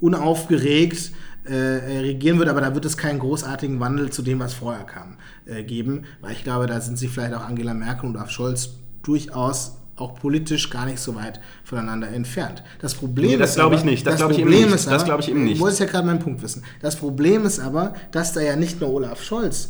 [0.01, 1.11] unaufgeregt
[1.45, 1.53] äh,
[1.99, 5.15] regieren wird, aber da wird es keinen großartigen Wandel zu dem, was vorher kam,
[5.45, 8.69] äh, geben, weil ich glaube, da sind sich vielleicht auch Angela Merkel und Olaf Scholz
[9.03, 12.63] durchaus auch politisch gar nicht so weit voneinander entfernt.
[12.81, 14.05] Das Problem nee, das glaube ich nicht.
[14.05, 14.87] Das, das glaube ich, eben nicht.
[14.87, 15.57] das glaube ich eben nicht.
[15.57, 16.63] Du wolltest ja gerade meinen Punkt wissen.
[16.81, 19.69] Das Problem ist aber, dass da ja nicht nur Olaf Scholz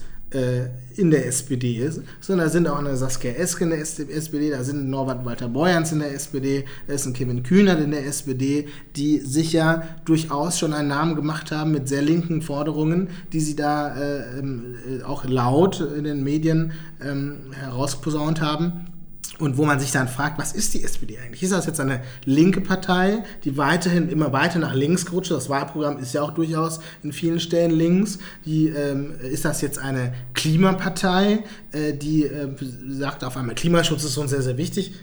[0.97, 4.63] in der SPD ist, sondern da sind auch eine Saskia Eske in der SPD, da
[4.63, 8.67] sind Norbert Walter Beuerns in der SPD, da ist ein Kevin Kühnert in der SPD,
[8.95, 13.55] die sich ja durchaus schon einen Namen gemacht haben mit sehr linken Forderungen, die sie
[13.55, 16.71] da äh, ähm, äh, auch laut in den Medien
[17.01, 18.94] ähm, herausposaunt haben.
[19.37, 21.43] Und wo man sich dann fragt, was ist die SPD eigentlich?
[21.43, 25.31] Ist das jetzt eine linke Partei, die weiterhin immer weiter nach links rutscht?
[25.31, 28.19] Das Wahlprogramm ist ja auch durchaus in vielen Stellen links.
[28.45, 32.47] Die, ähm, ist das jetzt eine Klimapartei, äh, die äh,
[32.87, 34.93] sagt auf einmal, Klimaschutz ist uns sehr, sehr wichtig?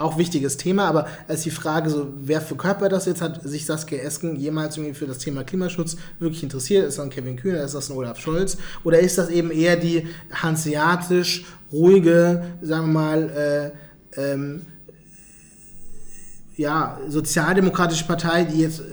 [0.00, 3.98] Auch wichtiges Thema, aber als die Frage, so, wer verkörpert das jetzt, hat sich Saskia
[3.98, 6.86] Esken jemals irgendwie für das Thema Klimaschutz wirklich interessiert?
[6.86, 8.56] Ist das ein Kevin Kühner, ist das ein Olaf Scholz?
[8.82, 13.72] Oder ist das eben eher die hanseatisch ruhige, sagen wir mal,
[14.16, 14.66] äh, ähm,
[16.60, 18.84] ja, sozialdemokratische Partei, die jetzt äh,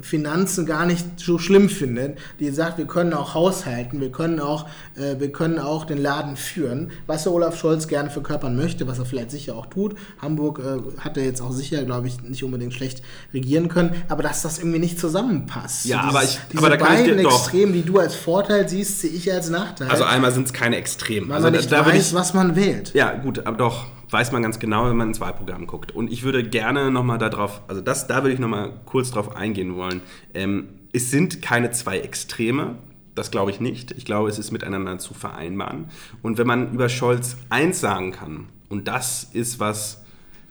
[0.00, 4.66] Finanzen gar nicht so schlimm findet, die sagt, wir können auch haushalten, wir können auch,
[4.96, 8.98] äh, wir können auch den Laden führen, was der Olaf Scholz gerne verkörpern möchte, was
[8.98, 9.94] er vielleicht sicher auch tut.
[10.22, 13.02] Hamburg äh, hat er jetzt auch sicher, glaube ich, nicht unbedingt schlecht
[13.34, 15.84] regieren können, aber dass das irgendwie nicht zusammenpasst.
[15.84, 18.14] Ja, so aber ich, diese aber da kann beiden ich dir, Extremen, die du als
[18.14, 19.88] Vorteil siehst, sehe ich als Nachteil.
[19.88, 21.28] Also einmal sind es keine Extremen.
[21.28, 22.94] Weil also man nicht da weiß, ich, was man wählt.
[22.94, 25.92] Ja, gut, aber doch weiß man ganz genau, wenn man ins Wahlprogramm guckt.
[25.92, 29.76] Und ich würde gerne nochmal darauf, also das, da würde ich nochmal kurz drauf eingehen
[29.76, 30.00] wollen.
[30.34, 32.76] Ähm, es sind keine zwei Extreme,
[33.14, 33.92] das glaube ich nicht.
[33.92, 35.86] Ich glaube, es ist miteinander zu vereinbaren.
[36.22, 40.02] Und wenn man über Scholz eins sagen kann, und das ist was,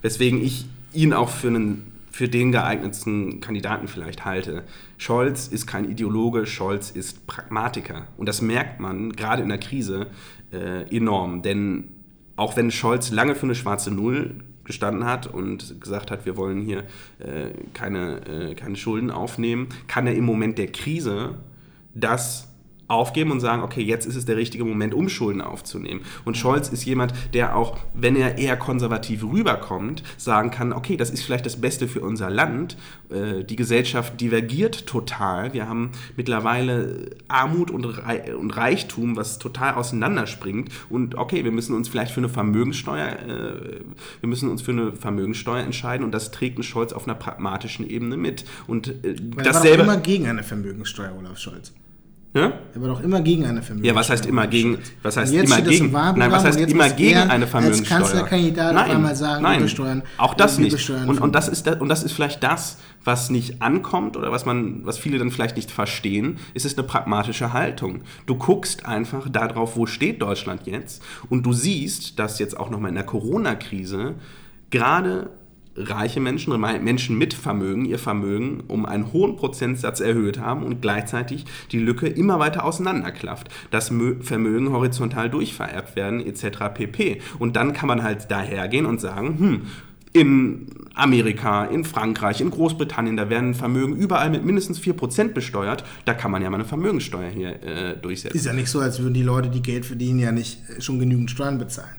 [0.02, 4.64] weswegen ich ihn auch für einen für den geeignetsten Kandidaten vielleicht halte.
[4.98, 8.08] Scholz ist kein Ideologe, Scholz ist Pragmatiker.
[8.18, 10.08] Und das merkt man gerade in der Krise
[10.52, 11.44] äh, enorm.
[11.44, 11.99] Denn
[12.40, 16.62] auch wenn Scholz lange für eine schwarze Null gestanden hat und gesagt hat, wir wollen
[16.62, 16.84] hier
[17.20, 21.36] äh, keine, äh, keine Schulden aufnehmen, kann er im Moment der Krise
[21.94, 22.49] das
[22.90, 26.02] aufgeben und sagen, okay, jetzt ist es der richtige Moment, um Schulden aufzunehmen.
[26.26, 31.12] Und Scholz ist jemand, der auch, wenn er eher konservativ rüberkommt, sagen kann, okay, das
[31.12, 32.78] ist vielleicht das Beste für unser Land.
[33.10, 35.54] Äh, die Gesellschaft divergiert total.
[35.54, 40.72] Wir haben mittlerweile Armut und, Reichtum, was total auseinanderspringt.
[40.90, 43.82] Und okay, wir müssen uns vielleicht für eine Vermögenssteuer, äh,
[44.20, 47.88] wir müssen uns für eine Vermögenssteuer entscheiden und das trägt ein Scholz auf einer pragmatischen
[47.88, 48.46] Ebene mit.
[48.66, 49.84] Und äh, dasselbe.
[49.84, 51.72] immer gegen eine Vermögenssteuer, Olaf Scholz.
[52.34, 52.54] Ja?
[52.76, 53.94] Er war doch immer gegen eine Vermögenssteuer.
[53.94, 54.78] Ja, was heißt immer gegen?
[55.02, 55.92] Was heißt immer gegen?
[55.92, 57.98] Nein, was heißt immer gegen eine Vermögenssteuer?
[57.98, 60.90] Als Kanzlerkandidat nein, einmal sagen, nein, besteuern, auch das nicht.
[60.90, 64.46] Und, und, das ist das, und das ist vielleicht das, was nicht ankommt oder was
[64.46, 68.02] man, was viele dann vielleicht nicht verstehen, ist es eine pragmatische Haltung.
[68.28, 72.90] Du guckst einfach darauf, wo steht Deutschland jetzt, und du siehst, dass jetzt auch nochmal
[72.90, 74.14] in der Corona-Krise
[74.70, 75.32] gerade
[75.80, 81.46] reiche Menschen, Menschen mit Vermögen, ihr Vermögen um einen hohen Prozentsatz erhöht haben und gleichzeitig
[81.72, 83.50] die Lücke immer weiter auseinanderklafft.
[83.72, 86.74] Das Vermögen horizontal durchvererbt werden etc.
[86.74, 87.22] pp.
[87.40, 89.62] Und dann kann man halt dahergehen und sagen, hm,
[90.12, 95.84] in Amerika, in Frankreich, in Großbritannien, da werden Vermögen überall mit mindestens 4% besteuert.
[96.06, 98.36] Da kann man ja mal eine Vermögenssteuer hier äh, durchsetzen.
[98.36, 101.30] Ist ja nicht so, als würden die Leute, die Geld verdienen, ja nicht schon genügend
[101.30, 101.96] Steuern bezahlen.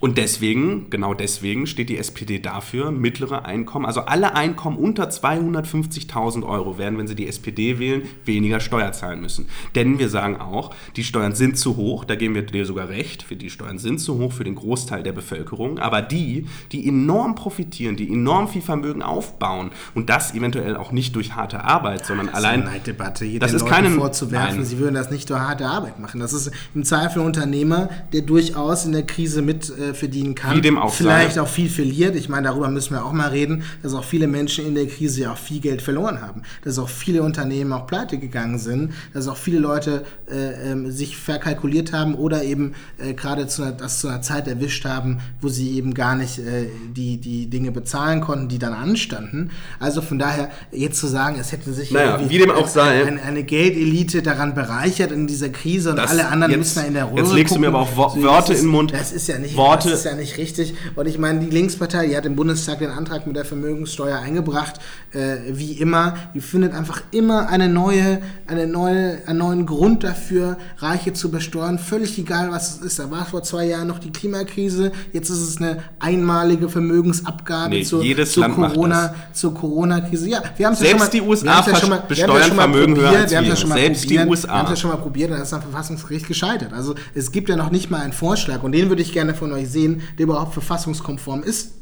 [0.00, 6.44] Und deswegen, genau deswegen steht die SPD dafür, mittlere Einkommen, also alle Einkommen unter 250.000
[6.44, 9.46] Euro werden, wenn sie die SPD wählen, weniger Steuer zahlen müssen.
[9.74, 13.22] Denn wir sagen auch, die Steuern sind zu hoch, da geben wir dir sogar recht,
[13.22, 17.34] für die Steuern sind zu hoch für den Großteil der Bevölkerung, aber die, die enorm
[17.34, 22.26] profitieren, die enorm viel Vermögen aufbauen und das eventuell auch nicht durch harte Arbeit, sondern
[22.26, 22.60] das allein...
[22.60, 24.66] Ist eine Neiddebatte, hier das ist keine vorzuwerfen, nein.
[24.66, 26.20] sie würden das nicht durch harte Arbeit machen.
[26.20, 30.56] Das ist im Zweifel ein Unternehmer, der durchaus in der Krise mit äh, verdienen kann.
[30.56, 31.42] Wie dem auch Vielleicht sei.
[31.42, 32.16] auch viel verliert.
[32.16, 35.22] Ich meine, darüber müssen wir auch mal reden, dass auch viele Menschen in der Krise
[35.22, 36.42] ja auch viel Geld verloren haben.
[36.64, 38.92] Dass auch viele Unternehmen auch pleite gegangen sind.
[39.12, 44.00] Dass auch viele Leute äh, äh, sich verkalkuliert haben oder eben äh, gerade zu das
[44.00, 48.20] zu einer Zeit erwischt haben, wo sie eben gar nicht äh, die, die Dinge bezahlen
[48.20, 49.50] konnten, die dann anstanden.
[49.78, 53.04] Also von daher, jetzt zu sagen, es hätte sich naja, wie dem auch sei.
[53.04, 56.86] Eine, eine, Geldelite daran bereichert in dieser Krise und das alle anderen jetzt, müssen da
[56.86, 57.62] in der Rolle Jetzt legst gucken.
[57.62, 58.92] du mir aber auch Wo Worte in den Mund.
[58.92, 60.74] Das ist ja nicht, Worte, das ist ja nicht richtig.
[60.94, 64.80] Und ich meine, die Linkspartei, die hat im Bundestag den Antrag mit der Vermögenssteuer eingebracht,
[65.12, 66.14] äh, wie immer.
[66.34, 71.78] Die findet einfach immer eine neue, eine neue, einen neuen Grund dafür, Reiche zu besteuern.
[71.78, 72.98] Völlig egal, was es ist.
[72.98, 74.92] Da war vor zwei Jahren noch die Klimakrise.
[75.12, 80.28] Jetzt ist es eine einmalige Vermögensabgabe nee, zur, Land Corona, zur Corona-Krise.
[80.28, 82.94] Ja, wir haben es ja schon mal, die USA ja schon mal, besteuern ja Vermögen
[82.94, 83.42] probiert, höher als wir.
[83.42, 83.56] wir.
[83.56, 84.48] schon mal Selbst probiert, die USA.
[84.48, 86.72] Wir haben es ja schon mal probiert und das ist am Verfassungsgericht gescheitert.
[86.72, 89.52] Also es gibt ja noch nicht mal einen Vorschlag und den würde ich gerne von
[89.52, 91.72] euch sehen, der überhaupt verfassungskonform ist.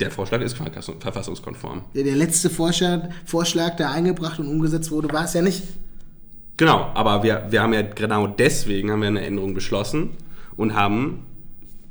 [0.00, 1.84] Der Vorschlag ist verfassungskonform.
[1.94, 5.62] Der, der letzte Vorschlag, Vorschlag, der eingebracht und umgesetzt wurde, war es ja nicht.
[6.58, 10.10] Genau, aber wir, wir haben ja genau deswegen haben wir eine Änderung beschlossen
[10.56, 11.26] und haben,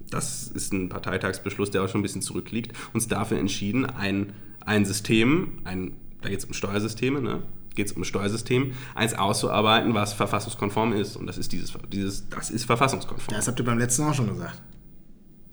[0.09, 4.33] das ist ein Parteitagsbeschluss, der auch schon ein bisschen zurückliegt, uns dafür entschieden, ein,
[4.65, 7.43] ein System, ein, da geht es um Steuersysteme, ne?
[7.75, 11.15] geht es um Steuersystem, eins auszuarbeiten, was verfassungskonform ist.
[11.15, 13.35] Und das ist dieses, dieses, das ist verfassungskonform.
[13.35, 14.61] Das habt ihr beim letzten auch schon gesagt.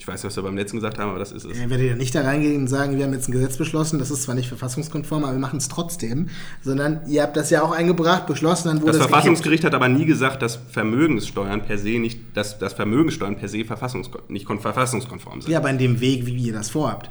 [0.03, 1.57] Ich weiß nicht, was wir beim letzten gesagt haben, aber das ist es.
[1.57, 4.11] Ja, werdet ihr nicht da reingehen und sagen, wir haben jetzt ein Gesetz beschlossen, das
[4.11, 6.29] ist zwar nicht verfassungskonform, aber wir machen es trotzdem,
[6.61, 10.05] sondern ihr habt das ja auch eingebracht, beschlossen, dann wurde Das Verfassungsgericht hat aber nie
[10.05, 15.53] gesagt, dass Vermögenssteuern per se nicht, dass, dass Vermögenssteuern per se verfassungs nicht verfassungskonform sind.
[15.53, 17.09] Ja, aber in dem Weg, wie ihr das vorhabt.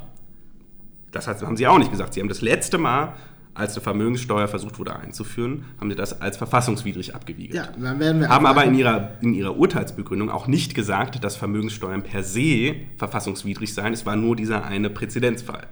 [1.12, 2.12] Das haben sie auch nicht gesagt.
[2.12, 3.14] Sie haben das letzte Mal
[3.54, 7.54] als eine Vermögenssteuer versucht wurde einzuführen, haben sie das als verfassungswidrig abgewiegelt.
[7.54, 11.36] Ja, dann werden wir haben aber in ihrer, in ihrer Urteilsbegründung auch nicht gesagt, dass
[11.36, 13.92] Vermögenssteuern per se verfassungswidrig seien.
[13.92, 15.66] Es war nur dieser eine Präzedenzfall.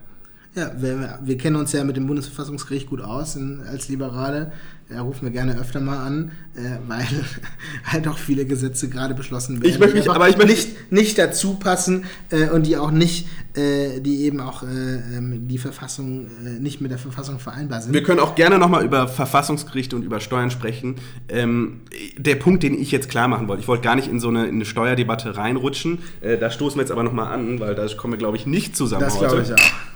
[0.56, 4.50] Ja, wir, wir, kennen uns ja mit dem Bundesverfassungsgericht gut aus in, als Liberale.
[4.92, 7.06] Ja, rufen wir gerne öfter mal an, äh, weil
[7.84, 9.70] halt auch viele Gesetze gerade beschlossen werden.
[9.70, 13.28] Ich möchte mich, aber ich möchte nicht, nicht dazu passen äh, und die auch nicht,
[13.54, 17.92] äh, die eben auch äh, ähm, die Verfassung äh, nicht mit der Verfassung vereinbar sind.
[17.92, 20.96] Wir können auch gerne nochmal über Verfassungsgerichte und über Steuern sprechen.
[21.28, 21.82] Ähm,
[22.18, 24.46] der Punkt, den ich jetzt klar machen wollte, ich wollte gar nicht in so eine,
[24.48, 26.00] in eine Steuerdebatte reinrutschen.
[26.20, 28.74] Äh, da stoßen wir jetzt aber nochmal an, weil da kommen wir, glaube ich, nicht
[28.74, 29.36] zusammen das heute.
[29.36, 29.89] Das glaube ich auch.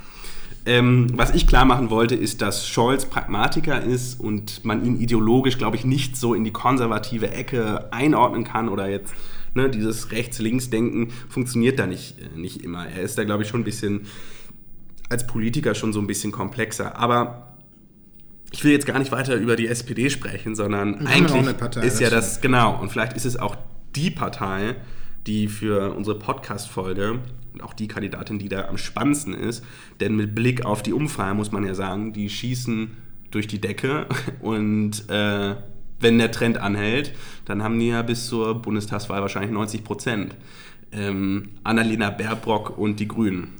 [0.67, 5.59] Ähm, was ich klar machen wollte, ist, dass Scholz Pragmatiker ist und man ihn ideologisch,
[5.59, 9.13] glaube ich, nicht so in die konservative Ecke einordnen kann oder jetzt
[9.55, 12.87] ne, dieses Rechts-Links-Denken funktioniert da nicht, äh, nicht immer.
[12.89, 14.07] Er ist da, glaube ich, schon ein bisschen
[15.11, 16.99] als Politiker schon so ein bisschen komplexer.
[16.99, 17.57] Aber
[18.51, 22.09] ich will jetzt gar nicht weiter über die SPD sprechen, sondern eigentlich Partei, ist ja
[22.09, 23.57] das, genau, und vielleicht ist es auch
[23.97, 24.77] die Partei,
[25.27, 27.21] die für unsere Podcast-Folge
[27.53, 29.65] und auch die Kandidatin, die da am spannendsten ist.
[30.01, 32.91] Denn mit Blick auf die Umfrage muss man ja sagen, die schießen
[33.31, 34.07] durch die Decke
[34.41, 35.55] und äh,
[36.01, 37.13] wenn der Trend anhält,
[37.45, 40.37] dann haben die ja bis zur Bundestagswahl wahrscheinlich 90 Prozent.
[40.93, 43.55] Ähm, Annalena Baerbock und die Grünen.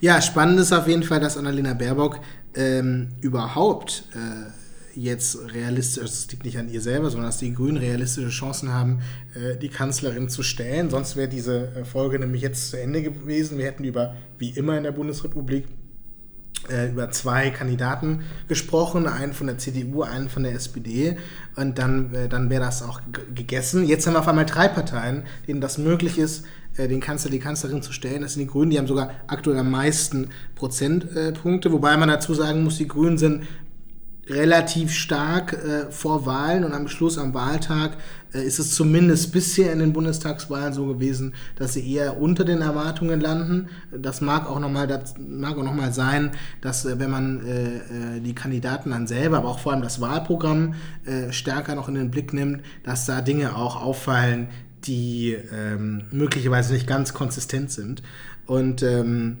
[0.00, 2.20] Ja, spannend ist auf jeden Fall, dass Annalena Baerbock
[2.54, 4.50] ähm, überhaupt äh,
[4.96, 9.00] jetzt realistisch, das liegt nicht an ihr selber, sondern dass die Grünen realistische Chancen haben,
[9.34, 10.90] äh, die Kanzlerin zu stellen.
[10.90, 13.58] Sonst wäre diese äh, Folge nämlich jetzt zu Ende gewesen.
[13.58, 15.66] Wir hätten über, wie immer in der Bundesrepublik,
[16.70, 21.18] äh, über zwei Kandidaten gesprochen, einen von der CDU, einen von der SPD
[21.54, 23.00] und dann, dann wäre das auch
[23.34, 23.86] gegessen.
[23.86, 26.44] Jetzt haben wir auf einmal drei Parteien, denen das möglich ist,
[26.76, 28.20] den Kanzler, die Kanzlerin zu stellen.
[28.20, 32.64] Das sind die Grünen, die haben sogar aktuell am meisten Prozentpunkte, wobei man dazu sagen
[32.64, 33.44] muss, die Grünen sind
[34.28, 37.96] relativ stark äh, vor Wahlen und am Schluss am Wahltag
[38.34, 42.60] äh, ist es zumindest bisher in den Bundestagswahlen so gewesen, dass sie eher unter den
[42.60, 43.68] Erwartungen landen.
[43.96, 49.06] Das mag auch nochmal noch sein, dass äh, wenn man äh, äh, die Kandidaten dann
[49.06, 50.74] selber, aber auch vor allem das Wahlprogramm
[51.04, 54.48] äh, stärker noch in den Blick nimmt, dass da Dinge auch auffallen,
[54.84, 58.02] die ähm, möglicherweise nicht ganz konsistent sind.
[58.46, 59.38] Und ähm,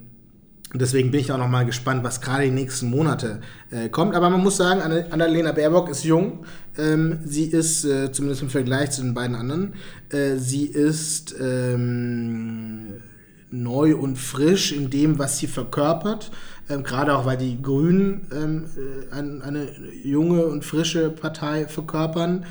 [0.74, 3.40] deswegen bin ich auch noch mal gespannt, was gerade die nächsten Monate
[3.70, 4.14] äh, kommt.
[4.14, 6.44] Aber man muss sagen, Annalena Baerbock ist jung.
[6.78, 9.74] Ähm, sie ist, äh, zumindest im Vergleich zu den beiden anderen,
[10.10, 13.02] äh, sie ist ähm,
[13.50, 16.30] neu und frisch in dem, was sie verkörpert.
[16.68, 19.68] Ähm, gerade auch, weil die Grünen ähm, äh, eine, eine,
[20.02, 22.44] junge und frische Partei verkörpern.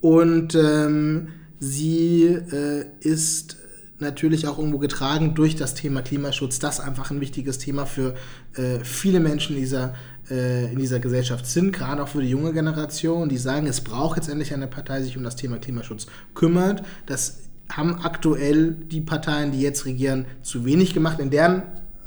[0.00, 1.28] Und ähm,
[1.60, 3.59] sie äh, ist
[4.00, 8.14] natürlich auch irgendwo getragen durch das Thema Klimaschutz, das einfach ein wichtiges Thema für
[8.54, 9.94] äh, viele Menschen in dieser,
[10.30, 14.16] äh, in dieser Gesellschaft sind, gerade auch für die junge Generation, die sagen, es braucht
[14.16, 16.82] jetzt endlich eine Partei, die sich um das Thema Klimaschutz kümmert.
[17.06, 17.40] Das
[17.70, 21.20] haben aktuell die Parteien, die jetzt regieren, zu wenig gemacht.
[21.20, 21.62] In deren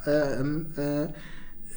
[0.06, 0.66] äh, ähm,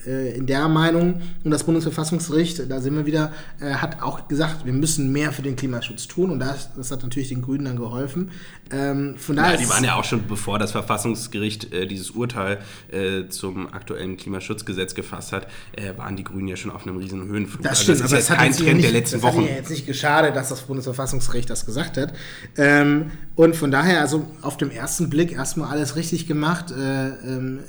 [0.07, 4.65] äh in der Meinung und das Bundesverfassungsgericht, da sind wir wieder, äh, hat auch gesagt,
[4.65, 7.77] wir müssen mehr für den Klimaschutz tun und das, das hat natürlich den Grünen dann
[7.77, 8.31] geholfen.
[8.71, 12.59] Ähm, von daher ja, die waren ja auch schon, bevor das Verfassungsgericht äh, dieses Urteil
[12.91, 17.27] äh, zum aktuellen Klimaschutzgesetz gefasst hat, äh, waren die Grünen ja schon auf einem riesen
[17.27, 17.61] Höhenflug.
[17.61, 19.37] Das also stimmt, das ist aber kein Trend nicht, der letzten das Wochen.
[19.37, 22.13] Das hat ja jetzt nicht geschadet, dass das Bundesverfassungsgericht das gesagt hat.
[22.57, 27.59] Ähm, und von daher, also auf dem ersten Blick erstmal alles richtig gemacht, äh, ähm,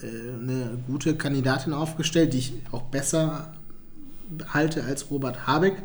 [0.42, 3.52] eine gute Kandidatin aufgestellt die ich auch besser
[4.52, 5.76] halte als Robert Habeck,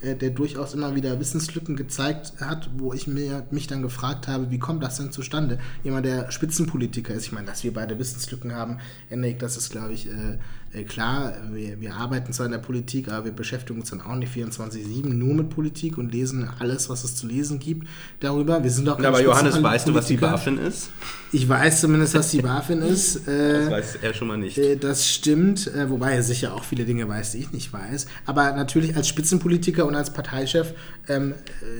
[0.00, 4.50] äh, der durchaus immer wieder Wissenslücken gezeigt hat, wo ich mir, mich dann gefragt habe,
[4.50, 5.58] wie kommt das denn zustande?
[5.84, 8.78] Jemand, der Spitzenpolitiker ist, ich meine, dass wir beide Wissenslücken haben,
[9.08, 10.38] Henrik, das ist, glaube ich, äh,
[10.86, 14.32] klar, wir, wir arbeiten zwar in der Politik, aber wir beschäftigen uns dann auch nicht
[14.32, 17.88] 24-7 nur mit Politik und lesen alles, was es zu lesen gibt
[18.20, 18.62] darüber.
[18.62, 20.90] Wir sind auch ja, aber Johannes, weißt du, was die BaFin ist?
[21.32, 23.26] Ich weiß zumindest, was die BaFin ist.
[23.26, 24.58] Äh, das weiß er schon mal nicht.
[24.58, 28.06] Äh, das stimmt, äh, wobei er sicher auch viele Dinge weiß, die ich nicht weiß.
[28.26, 30.74] Aber natürlich als Spitzenpolitiker und als Parteichef
[31.08, 31.34] ähm,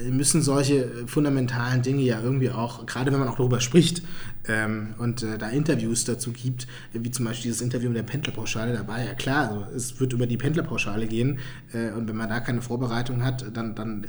[0.04, 4.02] äh, müssen solche fundamentalen Dinge ja irgendwie auch, gerade wenn man auch darüber spricht
[4.48, 8.72] ähm, und äh, da Interviews dazu gibt, wie zum Beispiel dieses Interview mit der Pendlerpauschale,
[8.72, 11.38] da war ja klar, also es wird über die Pendlerpauschale gehen
[11.72, 14.06] äh, und wenn man da keine Vorbereitung hat, dann, dann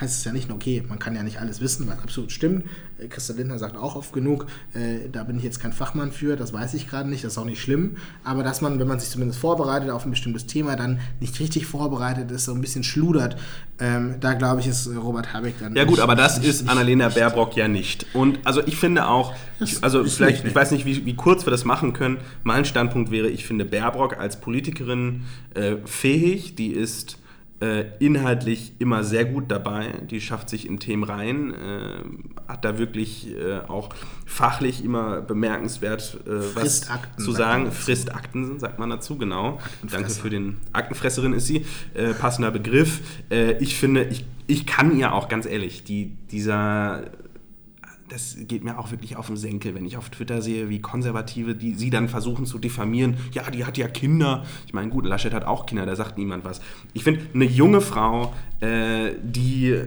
[0.00, 2.64] heißt es ja nicht nur, okay, man kann ja nicht alles wissen, was absolut stimmt.
[2.98, 6.36] Äh, Christa Lindner sagt auch oft genug, äh, da bin ich jetzt kein Fachmann für,
[6.36, 7.96] das weiß ich gerade nicht, das ist auch nicht schlimm.
[8.24, 11.66] Aber dass man, wenn man sich zumindest vorbereitet auf ein bestimmtes Thema, dann nicht richtig
[11.66, 13.36] vorbereitet ist, so ein bisschen schludert,
[13.78, 15.76] ähm, da glaube ich, ist Robert Habeck dann.
[15.76, 18.06] Ja, gut, nicht, aber das nicht, ist nicht, Annalena Baerbock ja nicht.
[18.14, 21.50] Und also ich finde auch, ich, also vielleicht, ich weiß nicht, wie, wie, kurz wir
[21.50, 22.18] das machen können.
[22.42, 25.24] Mein Standpunkt wäre, ich finde Baerbock als Politikerin
[25.54, 27.18] äh, fähig, die ist
[27.62, 29.92] äh, inhaltlich immer sehr gut dabei.
[30.10, 33.90] Die schafft sich in Themen rein, äh, hat da wirklich äh, auch
[34.26, 36.88] fachlich immer bemerkenswert äh, was
[37.18, 37.70] zu sagen.
[37.70, 39.60] Fristakten sagt man dazu, genau.
[39.88, 41.64] Danke für den Aktenfresserin ist sie.
[41.94, 43.00] Äh, passender Begriff.
[43.30, 47.04] Äh, ich finde, ich, ich kann ihr auch ganz ehrlich, die, dieser
[48.12, 51.54] das geht mir auch wirklich auf den Senkel, wenn ich auf Twitter sehe, wie Konservative,
[51.54, 53.16] die sie dann versuchen zu diffamieren.
[53.32, 54.44] Ja, die hat ja Kinder.
[54.66, 56.60] Ich meine, gut, Laschet hat auch Kinder, da sagt niemand was.
[56.92, 59.80] Ich finde, eine junge Frau, äh, die,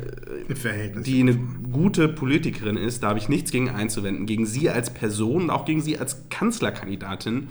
[1.06, 1.36] die eine
[1.72, 4.26] gute Politikerin ist, da habe ich nichts gegen einzuwenden.
[4.26, 7.50] Gegen sie als Person, auch gegen sie als Kanzlerkandidatin,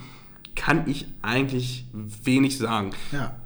[0.57, 1.87] kann ich eigentlich
[2.25, 2.91] wenig sagen.
[3.12, 3.37] Ja.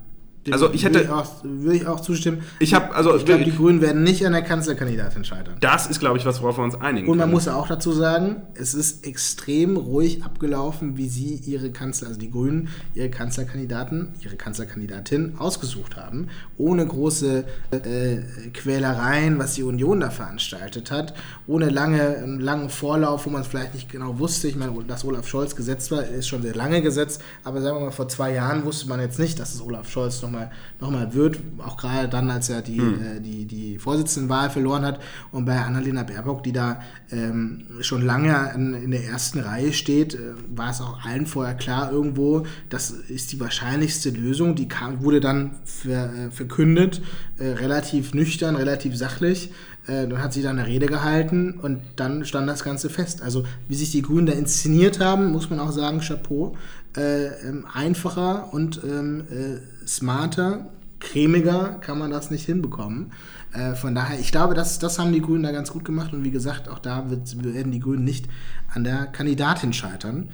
[0.48, 2.42] Dem also ich hätte, würde ich, auch, würde ich auch zustimmen.
[2.58, 5.56] Ich habe also ich glaube, die Grünen werden nicht an der Kanzlerkandidatin scheitern.
[5.60, 7.08] Das ist, glaube ich, was worauf wir uns einigen.
[7.08, 7.34] Und man können.
[7.34, 12.20] muss ja auch dazu sagen, es ist extrem ruhig abgelaufen, wie sie ihre Kanzler, also
[12.20, 18.16] die Grünen ihre Kanzlerkandidaten, ihre Kanzlerkandidatin ausgesucht haben, ohne große äh,
[18.54, 21.14] Quälereien, was die Union da veranstaltet hat,
[21.46, 24.48] ohne lange einen langen Vorlauf, wo man es vielleicht nicht genau wusste.
[24.48, 27.86] Ich meine, dass Olaf Scholz gesetzt war, ist schon sehr lange gesetzt, aber sagen wir
[27.86, 30.90] mal vor zwei Jahren wusste man jetzt nicht, dass es Olaf Scholz nochmal nochmal noch
[30.90, 32.94] mal wird, auch gerade dann, als er die, mhm.
[32.94, 35.00] äh, die, die Vorsitzendenwahl verloren hat
[35.32, 36.80] und bei Annalena Baerbock, die da
[37.10, 40.18] ähm, schon lange in, in, der ersten Reihe steht, äh,
[40.54, 45.20] war es auch allen vorher klar irgendwo, das ist die wahrscheinlichste Lösung, die kam, wurde
[45.20, 47.00] dann ver, äh, verkündet,
[47.38, 49.52] äh, relativ nüchtern, relativ sachlich,
[49.86, 53.22] äh, dann hat sie da eine Rede gehalten und dann stand das Ganze fest.
[53.22, 56.56] Also wie sich die Grünen da inszeniert haben, muss man auch sagen, Chapeau.
[56.98, 60.66] Äh, ähm, einfacher und ähm, äh, smarter,
[60.98, 63.12] cremiger kann man das nicht hinbekommen.
[63.52, 66.24] Äh, von daher, ich glaube, das, das haben die Grünen da ganz gut gemacht und
[66.24, 68.26] wie gesagt, auch da wird, werden die Grünen nicht
[68.74, 70.30] an der Kandidatin scheitern.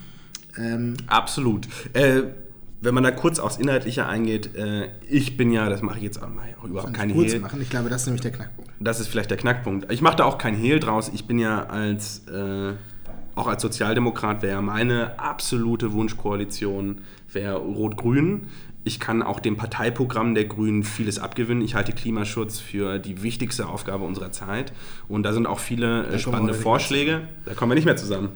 [0.57, 1.69] Ähm, Absolut.
[1.93, 2.23] Äh,
[2.81, 6.23] wenn man da kurz aufs Inhaltliche eingeht, äh, ich bin ja, das mache ich jetzt
[6.23, 7.41] auch, mal, auch überhaupt kein Hehl.
[7.41, 7.61] machen.
[7.61, 8.71] Ich glaube, das ist nämlich der Knackpunkt.
[8.81, 9.93] Das ist vielleicht der Knackpunkt.
[9.93, 11.11] Ich mache da auch kein Hehl draus.
[11.13, 12.73] Ich bin ja als, äh,
[13.35, 17.01] auch als Sozialdemokrat, wäre meine absolute Wunschkoalition
[17.33, 18.47] wäre Rot-Grün.
[18.85, 21.63] Ich kann auch dem Parteiprogramm der Grünen vieles abgewinnen.
[21.63, 24.73] Ich halte Klimaschutz für die wichtigste Aufgabe unserer Zeit.
[25.09, 27.29] Und da sind auch viele äh, spannende Vorschläge.
[27.47, 28.29] Da kommen wir nicht mehr zusammen.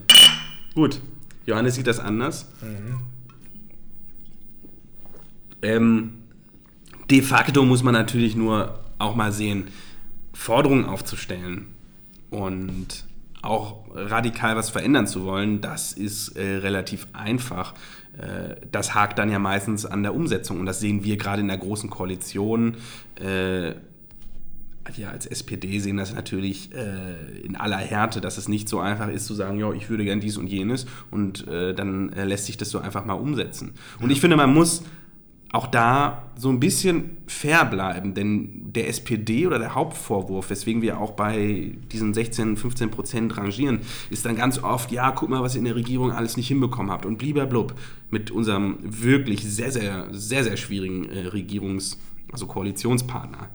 [0.75, 1.01] Gut,
[1.45, 2.49] Johannes sieht das anders.
[2.63, 3.01] Mhm.
[5.61, 6.13] Ähm,
[7.11, 9.69] de facto muss man natürlich nur auch mal sehen,
[10.33, 11.67] Forderungen aufzustellen
[12.31, 13.05] und
[13.43, 17.75] auch radikal was verändern zu wollen, das ist äh, relativ einfach.
[18.17, 21.49] Äh, das hakt dann ja meistens an der Umsetzung und das sehen wir gerade in
[21.49, 22.77] der großen Koalition.
[23.21, 23.75] Äh,
[24.95, 29.09] wir als SPD sehen das natürlich äh, in aller Härte, dass es nicht so einfach
[29.09, 32.47] ist zu sagen, ja, ich würde gern dies und jenes und äh, dann äh, lässt
[32.47, 33.73] sich das so einfach mal umsetzen.
[34.01, 34.83] Und ich finde, man muss
[35.53, 41.01] auch da so ein bisschen fair bleiben, denn der SPD oder der Hauptvorwurf, weswegen wir
[41.01, 43.81] auch bei diesen 16, 15 Prozent rangieren,
[44.11, 46.91] ist dann ganz oft, ja, guck mal, was ihr in der Regierung alles nicht hinbekommen
[46.93, 47.75] habt und blub
[48.11, 51.97] mit unserem wirklich sehr, sehr, sehr, sehr schwierigen äh, Regierungs-,
[52.31, 53.49] also Koalitionspartner.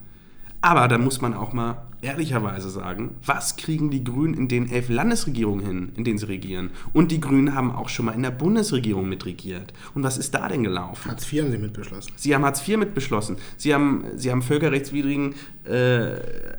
[0.63, 4.87] Aber da muss man auch mal ehrlicherweise sagen, was kriegen die Grünen in den elf
[4.87, 6.71] Landesregierungen hin, in denen sie regieren?
[6.93, 9.73] Und die Grünen haben auch schon mal in der Bundesregierung mitregiert.
[9.93, 11.11] Und was ist da denn gelaufen?
[11.11, 12.13] Hartz IV haben sie mitbeschlossen.
[12.15, 13.35] Sie haben Hartz IV mitbeschlossen.
[13.57, 15.35] Sie haben, sie haben völkerrechtswidrigen
[15.65, 16.11] äh,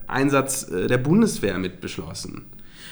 [0.06, 2.44] Einsatz äh, der Bundeswehr mitbeschlossen.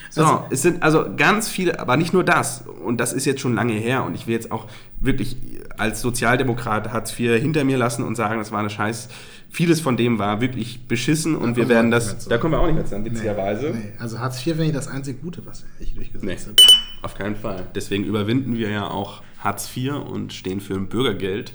[0.08, 2.64] So, also, es sind also ganz viele, aber nicht nur das.
[2.82, 4.04] Und das ist jetzt schon lange her.
[4.04, 4.66] Und ich will jetzt auch
[4.98, 5.36] wirklich
[5.76, 9.10] als Sozialdemokrat Hartz IV hinter mir lassen und sagen, das war eine scheiß
[9.52, 12.26] vieles von dem war wirklich beschissen und wir werden das.
[12.26, 13.66] Da kommen wir auch nicht mehr zusammen, witzigerweise.
[13.66, 13.92] Nee, nee.
[13.98, 16.56] Also Hartz IV finde ich das einzig Gute, was ich durchgesetzt nee, habe.
[17.02, 17.66] Auf keinen Fall.
[17.74, 21.52] Deswegen überwinden wir ja auch Hartz IV und stehen für ein Bürgergeld.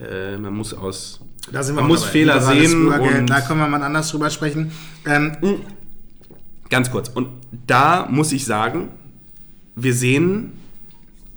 [0.00, 1.20] Äh, man muss aus.
[1.52, 2.88] man muss Fehler sehen.
[2.88, 4.72] Und da können wir mal anders drüber sprechen.
[5.04, 5.60] Ähm, hm.
[6.70, 7.10] ganz kurz.
[7.10, 7.28] Und
[7.66, 8.88] da muss ich sagen,
[9.74, 10.54] wir sehen,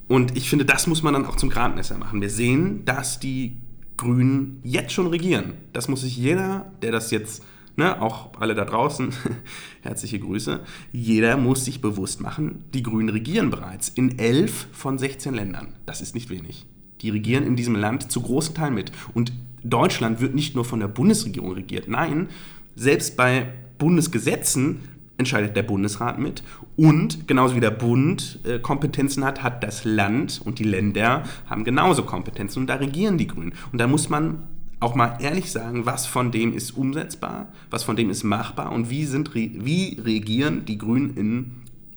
[0.07, 2.21] und ich finde, das muss man dann auch zum Gradmesser machen.
[2.21, 3.57] Wir sehen, dass die
[3.99, 5.55] Grünen jetzt schon regieren.
[5.73, 7.43] Das muss sich jeder, der das jetzt,
[7.75, 9.09] ne, auch alle da draußen,
[9.81, 10.61] herzliche Grüße,
[10.93, 15.73] jeder muss sich bewusst machen, die Grünen regieren bereits in elf von 16 Ländern.
[15.85, 16.65] Das ist nicht wenig.
[17.01, 18.93] Die regieren in diesem Land zu großen Teilen mit.
[19.13, 19.33] Und
[19.65, 21.89] Deutschland wird nicht nur von der Bundesregierung regiert.
[21.89, 22.29] Nein,
[22.77, 24.79] selbst bei Bundesgesetzen
[25.19, 26.41] entscheidet der Bundesrat mit.
[26.75, 31.63] Und genauso wie der Bund äh, Kompetenzen hat, hat das Land und die Länder haben
[31.63, 33.53] genauso Kompetenzen und da regieren die Grünen.
[33.71, 34.43] Und da muss man
[34.79, 38.89] auch mal ehrlich sagen, was von dem ist umsetzbar, was von dem ist machbar und
[38.89, 41.51] wie, sind, wie regieren die Grünen in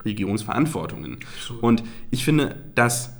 [0.04, 1.18] Regierungsverantwortungen.
[1.60, 3.12] Und ich finde, dass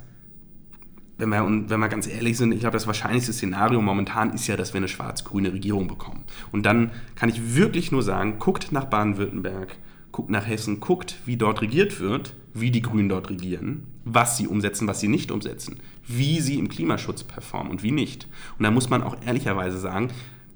[1.17, 4.57] wenn wir, wenn wir ganz ehrlich sind, ich glaube, das wahrscheinlichste Szenario momentan ist ja,
[4.57, 6.23] dass wir eine schwarz-grüne Regierung bekommen.
[6.51, 9.77] Und dann kann ich wirklich nur sagen, guckt nach Baden-Württemberg,
[10.13, 14.47] guckt nach Hessen, guckt, wie dort regiert wird, wie die Grünen dort regieren, was sie
[14.47, 18.27] umsetzen, was sie nicht umsetzen, wie sie im Klimaschutz performen und wie nicht.
[18.57, 20.09] Und da muss man auch ehrlicherweise sagen,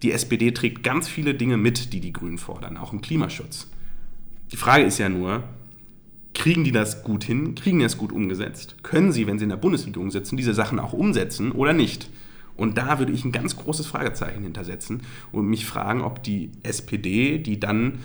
[0.03, 3.67] die SPD trägt ganz viele Dinge mit, die die Grünen fordern, auch im Klimaschutz.
[4.51, 5.43] Die Frage ist ja nur,
[6.35, 8.77] kriegen die das gut hin, kriegen die das gut umgesetzt?
[8.83, 12.11] Können sie, wenn sie in der Bundesregierung sitzen, diese Sachen auch umsetzen oder nicht?
[12.55, 15.01] Und da würde ich ein ganz großes Fragezeichen hintersetzen
[15.31, 17.99] und mich fragen, ob die SPD, die dann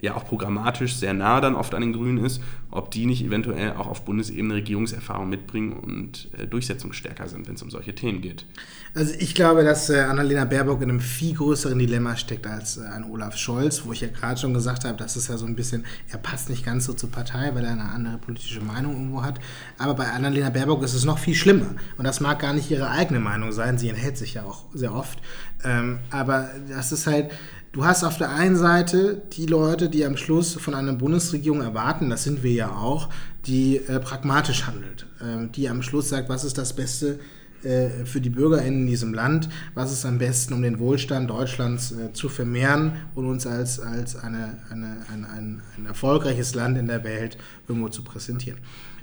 [0.00, 2.40] ja auch programmatisch sehr nah dann oft an den Grünen ist,
[2.70, 7.62] ob die nicht eventuell auch auf Bundesebene Regierungserfahrung mitbringen und äh, durchsetzungsstärker sind, wenn es
[7.62, 8.46] um solche Themen geht.
[8.94, 12.86] Also ich glaube, dass äh, Annalena Baerbock in einem viel größeren Dilemma steckt als äh,
[12.86, 15.54] ein Olaf Scholz, wo ich ja gerade schon gesagt habe, das ist ja so ein
[15.54, 19.22] bisschen, er passt nicht ganz so zur Partei, weil er eine andere politische Meinung irgendwo
[19.22, 19.38] hat.
[19.76, 21.74] Aber bei Annalena Baerbock ist es noch viel schlimmer.
[21.98, 24.94] Und das mag gar nicht ihre eigene Meinung sein, sie enthält sich ja auch sehr
[24.94, 25.20] oft.
[25.64, 27.30] Ähm, aber das ist halt
[27.72, 32.10] Du hast auf der einen Seite die Leute, die am Schluss von einer Bundesregierung erwarten,
[32.10, 33.08] das sind wir ja auch,
[33.46, 37.18] die äh, pragmatisch handelt, äh, die am Schluss sagt, was ist das Beste
[37.62, 41.92] äh, für die BürgerInnen in diesem Land, was ist am besten, um den Wohlstand Deutschlands
[41.92, 46.88] äh, zu vermehren und uns als, als eine, eine, ein, ein, ein erfolgreiches Land in
[46.88, 48.58] der Welt irgendwo zu präsentieren.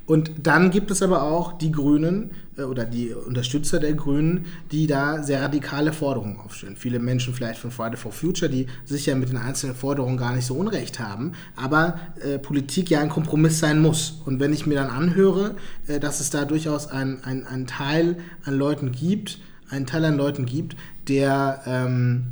[0.10, 4.88] Und dann gibt es aber auch die Grünen äh, oder die Unterstützer der Grünen, die
[4.88, 6.76] da sehr radikale Forderungen aufstellen.
[6.76, 10.48] Viele Menschen vielleicht von Friday for Future, die sicher mit den einzelnen Forderungen gar nicht
[10.48, 14.24] so Unrecht haben, aber äh, Politik ja ein Kompromiss sein muss.
[14.26, 18.58] Und wenn ich mir dann anhöre, äh, dass es da durchaus einen ein Teil an
[18.58, 19.38] Leuten gibt,
[19.70, 20.76] einen Teil an Leuten gibt,
[21.08, 22.32] der, ähm,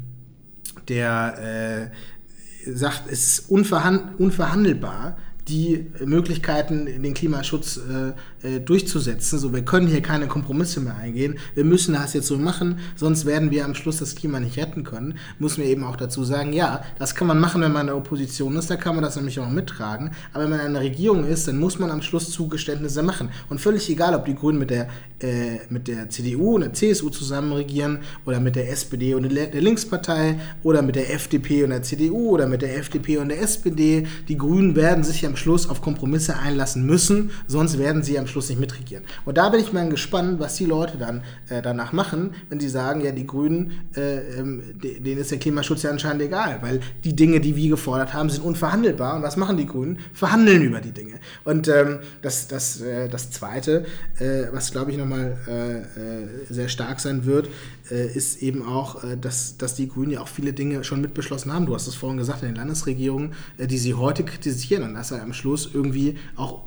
[0.88, 1.92] der
[2.66, 5.16] äh, sagt, es ist unverhand unverhandelbar,
[5.48, 7.80] die Möglichkeiten, den Klimaschutz
[8.48, 9.40] äh, durchzusetzen.
[9.40, 11.38] So, wir können hier keine Kompromisse mehr eingehen.
[11.56, 14.84] Wir müssen das jetzt so machen, sonst werden wir am Schluss das Klima nicht retten
[14.84, 15.18] können.
[15.40, 17.98] Muss mir eben auch dazu sagen, ja, das kann man machen, wenn man in der
[17.98, 20.12] Opposition ist, da kann man das nämlich auch mittragen.
[20.34, 23.30] Aber wenn man in einer Regierung ist, dann muss man am Schluss Zugeständnisse machen.
[23.50, 24.88] Und völlig egal, ob die Grünen mit der,
[25.20, 29.62] äh, mit der CDU und der CSU zusammen regieren oder mit der SPD und der
[29.62, 34.08] Linkspartei oder mit der FDP und der CDU oder mit der FDP und der SPD.
[34.28, 38.37] Die Grünen werden sich am Schluss auf Kompromisse einlassen müssen, sonst werden sie am Schluss
[38.50, 39.04] nicht mitregieren.
[39.26, 42.70] Und da bin ich mal gespannt, was die Leute dann äh, danach machen, wenn sie
[42.70, 47.16] sagen, ja, die Grünen, äh, ähm, denen ist der Klimaschutz ja anscheinend egal, weil die
[47.16, 49.16] Dinge, die wir gefordert haben, sind unverhandelbar.
[49.16, 50.00] Und was machen die Grünen?
[50.14, 51.20] Verhandeln über die Dinge.
[51.44, 53.86] Und ähm, das, das, äh, das Zweite,
[54.20, 57.50] äh, was glaube ich nochmal äh, äh, sehr stark sein wird,
[57.90, 61.66] äh, ist eben auch, dass, dass die Grünen ja auch viele Dinge schon mitbeschlossen haben.
[61.66, 65.22] Du hast es vorhin gesagt, in den Landesregierungen, die sie heute kritisieren und dass er
[65.22, 66.66] am Schluss irgendwie auch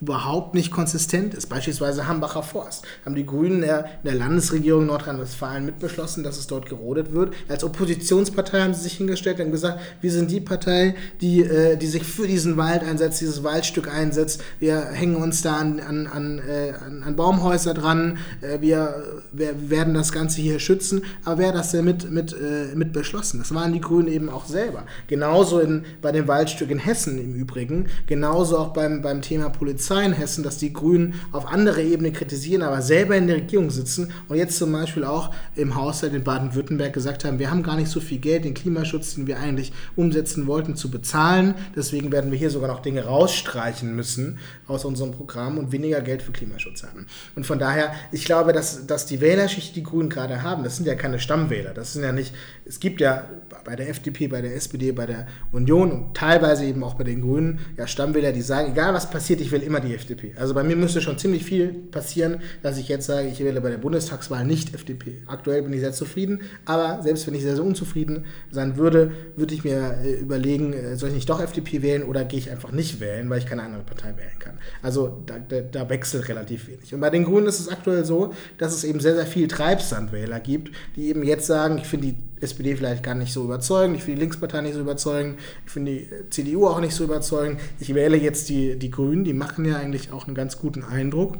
[0.00, 1.46] überhaupt nicht konsistent ist.
[1.46, 2.84] Beispielsweise Hambacher Forst.
[3.04, 3.68] Haben die Grünen in
[4.04, 7.34] der Landesregierung Nordrhein-Westfalen mitbeschlossen, dass es dort gerodet wird.
[7.48, 11.86] Als Oppositionspartei haben sie sich hingestellt und gesagt, wir sind die Partei, die, äh, die
[11.86, 14.42] sich für diesen Wald einsetzt, dieses Waldstück einsetzt.
[14.60, 16.74] Wir hängen uns da an, an, an, äh,
[17.04, 18.18] an Baumhäuser dran.
[18.40, 21.02] Äh, wir, wir, werden das Ganze hier schützen.
[21.24, 23.38] Aber wer hat das denn mit, mit, äh, mit beschlossen?
[23.38, 24.84] Das waren die Grünen eben auch selber.
[25.08, 27.86] Genauso in, bei dem Waldstück in Hessen im Übrigen.
[28.06, 32.12] Genauso auch beim, beim Thema Polizei Polizei in Hessen, dass die Grünen auf andere Ebene
[32.12, 36.24] kritisieren, aber selber in der Regierung sitzen und jetzt zum Beispiel auch im Haushalt in
[36.24, 39.72] Baden-Württemberg gesagt haben, wir haben gar nicht so viel Geld, den Klimaschutz, den wir eigentlich
[39.96, 41.54] umsetzen wollten, zu bezahlen.
[41.74, 46.22] Deswegen werden wir hier sogar noch Dinge rausstreichen müssen aus unserem Programm und weniger Geld
[46.22, 47.06] für Klimaschutz haben.
[47.34, 50.86] Und von daher, ich glaube, dass, dass die Wählerschicht, die Grünen gerade haben, das sind
[50.86, 51.72] ja keine Stammwähler.
[51.72, 52.34] Das sind ja nicht,
[52.66, 53.24] es gibt ja
[53.68, 57.20] bei der FDP, bei der SPD, bei der Union und teilweise eben auch bei den
[57.20, 60.32] Grünen ja Stammwähler, die sagen, egal was passiert, ich will immer die FDP.
[60.38, 63.68] Also bei mir müsste schon ziemlich viel passieren, dass ich jetzt sage, ich wähle bei
[63.68, 65.20] der Bundestagswahl nicht FDP.
[65.26, 69.52] Aktuell bin ich sehr zufrieden, aber selbst wenn ich sehr, sehr unzufrieden sein würde, würde
[69.52, 72.72] ich mir äh, überlegen, äh, soll ich nicht doch FDP wählen oder gehe ich einfach
[72.72, 74.58] nicht wählen, weil ich keine andere Partei wählen kann.
[74.80, 76.94] Also da, da, da wechselt relativ wenig.
[76.94, 80.40] Und bei den Grünen ist es aktuell so, dass es eben sehr, sehr viel Treibsandwähler
[80.40, 84.04] gibt, die eben jetzt sagen, ich finde die SPD vielleicht gar nicht so überzeugend, ich
[84.04, 87.60] finde die Linkspartei nicht so überzeugend, ich finde die CDU auch nicht so überzeugend.
[87.80, 91.38] Ich wähle jetzt die, die Grünen, die machen ja eigentlich auch einen ganz guten Eindruck.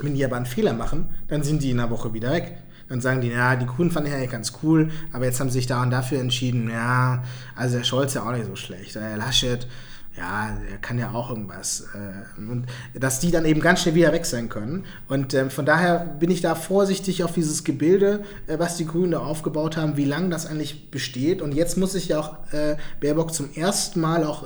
[0.00, 2.56] Wenn die aber einen Fehler machen, dann sind die in einer Woche wieder weg.
[2.88, 5.58] Dann sagen die, ja, die Grünen fanden ich eigentlich ganz cool, aber jetzt haben sie
[5.58, 7.22] sich da und dafür entschieden, ja,
[7.56, 8.94] also der Scholz ja auch nicht so schlecht.
[8.94, 9.66] Der Laschet,
[10.16, 11.86] ja, er kann ja auch irgendwas.
[11.94, 14.84] Äh, und dass die dann eben ganz schnell wieder weg sein können.
[15.08, 19.12] Und ähm, von daher bin ich da vorsichtig auf dieses Gebilde, äh, was die Grünen
[19.12, 21.40] da aufgebaut haben, wie lange das eigentlich besteht.
[21.40, 24.42] Und jetzt muss sich ja auch äh, Baerbock zum ersten Mal auch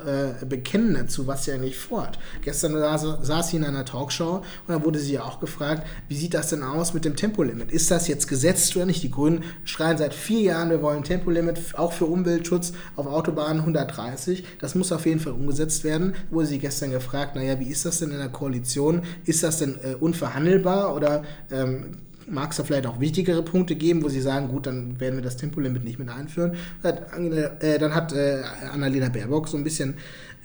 [0.48, 2.18] bekennen dazu, was sie eigentlich vorhat.
[2.42, 4.36] Gestern saß, saß sie in einer Talkshow
[4.66, 7.72] und da wurde sie ja auch gefragt, wie sieht das denn aus mit dem Tempolimit?
[7.72, 9.02] Ist das jetzt gesetzt oder nicht?
[9.02, 14.44] Die Grünen schreien seit vier Jahren, wir wollen Tempolimit, auch für Umweltschutz auf Autobahnen 130.
[14.60, 17.84] Das muss auf jeden Fall umgesetzt umgesetzt werden, wurde sie gestern gefragt, naja, wie ist
[17.84, 19.02] das denn in der Koalition?
[19.24, 21.96] Ist das denn äh, unverhandelbar oder ähm,
[22.28, 25.22] mag es da vielleicht auch wichtigere Punkte geben, wo sie sagen, gut, dann werden wir
[25.22, 26.56] das Tempolimit nicht mit einführen.
[26.82, 28.42] Äh, dann hat äh,
[28.72, 29.94] Annalena Baerbock so ein bisschen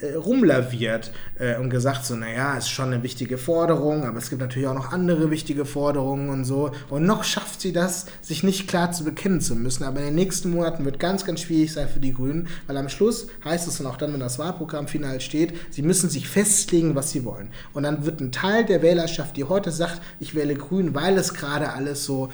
[0.02, 4.42] äh, rumlaviert äh, und gesagt so, naja, ist schon eine wichtige Forderung, aber es gibt
[4.42, 6.72] natürlich auch noch andere wichtige Forderungen und so.
[6.90, 9.84] Und noch schafft sie das, sich nicht klar zu bekennen zu müssen.
[9.84, 12.90] Aber in den nächsten Monaten wird ganz, ganz schwierig sein für die Grünen, weil am
[12.90, 16.96] Schluss heißt es dann auch dann, wenn das Wahlprogramm final steht, sie müssen sich festlegen,
[16.96, 17.50] was sie wollen.
[17.74, 21.34] Und dann wird ein Teil der Wählerschaft, die heute sagt, ich wähle Grün, weil es
[21.34, 22.30] gerade alles so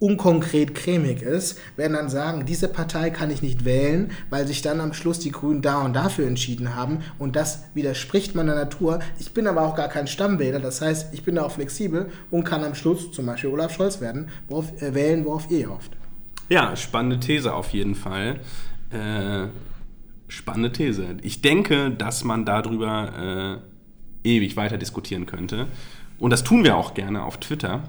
[0.00, 4.80] unkonkret cremig ist, werden dann sagen, diese Partei kann ich nicht wählen, weil sich dann
[4.80, 9.00] am Schluss die Grünen da und dafür entschieden haben und das widerspricht meiner Natur.
[9.18, 12.44] Ich bin aber auch gar kein Stammwähler, das heißt, ich bin da auch flexibel und
[12.44, 15.96] kann am Schluss zum Beispiel Olaf Scholz werden, worauf, äh, wählen, worauf ihr hofft.
[16.48, 18.40] Ja, spannende These auf jeden Fall.
[18.90, 19.48] Äh,
[20.28, 21.16] spannende These.
[21.22, 23.60] Ich denke, dass man darüber
[24.24, 25.66] äh, ewig weiter diskutieren könnte.
[26.18, 27.82] Und das tun wir auch gerne auf Twitter.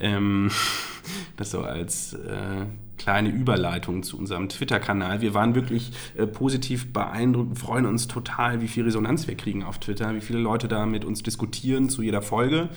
[0.00, 0.50] Ähm,
[1.36, 2.66] das so als äh,
[2.98, 5.20] kleine Überleitung zu unserem Twitter-Kanal.
[5.20, 9.78] Wir waren wirklich äh, positiv beeindruckt, freuen uns total, wie viel Resonanz wir kriegen auf
[9.78, 12.68] Twitter, wie viele Leute da mit uns diskutieren zu jeder Folge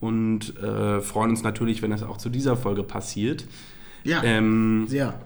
[0.00, 3.46] und äh, freuen uns natürlich, wenn das auch zu dieser Folge passiert.
[4.04, 5.18] Ja, ähm, sehr.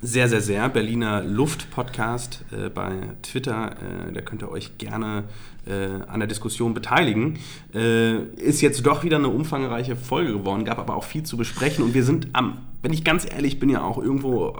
[0.00, 0.68] Sehr, sehr, sehr.
[0.68, 2.92] Berliner Luft-Podcast äh, bei
[3.22, 3.72] Twitter.
[4.08, 5.24] Äh, da könnt ihr euch gerne
[5.66, 7.40] äh, an der Diskussion beteiligen.
[7.74, 11.82] Äh, ist jetzt doch wieder eine umfangreiche Folge geworden, gab aber auch viel zu besprechen.
[11.82, 14.56] Und wir sind am, wenn ich ganz ehrlich bin, ja auch irgendwo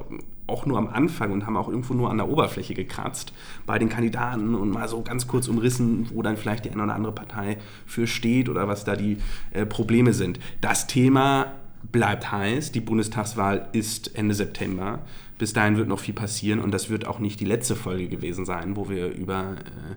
[0.49, 3.33] auch nur am Anfang und haben auch irgendwo nur an der Oberfläche gekratzt
[3.65, 6.97] bei den Kandidaten und mal so ganz kurz umrissen, wo dann vielleicht die eine oder
[6.97, 9.19] andere Partei für steht oder was da die
[9.53, 10.41] äh, Probleme sind.
[10.63, 11.53] Das Thema
[11.93, 12.73] bleibt heiß.
[12.73, 15.01] Die Bundestagswahl ist Ende September.
[15.39, 18.45] Bis dahin wird noch viel passieren und das wird auch nicht die letzte Folge gewesen
[18.45, 19.95] sein, wo wir über äh,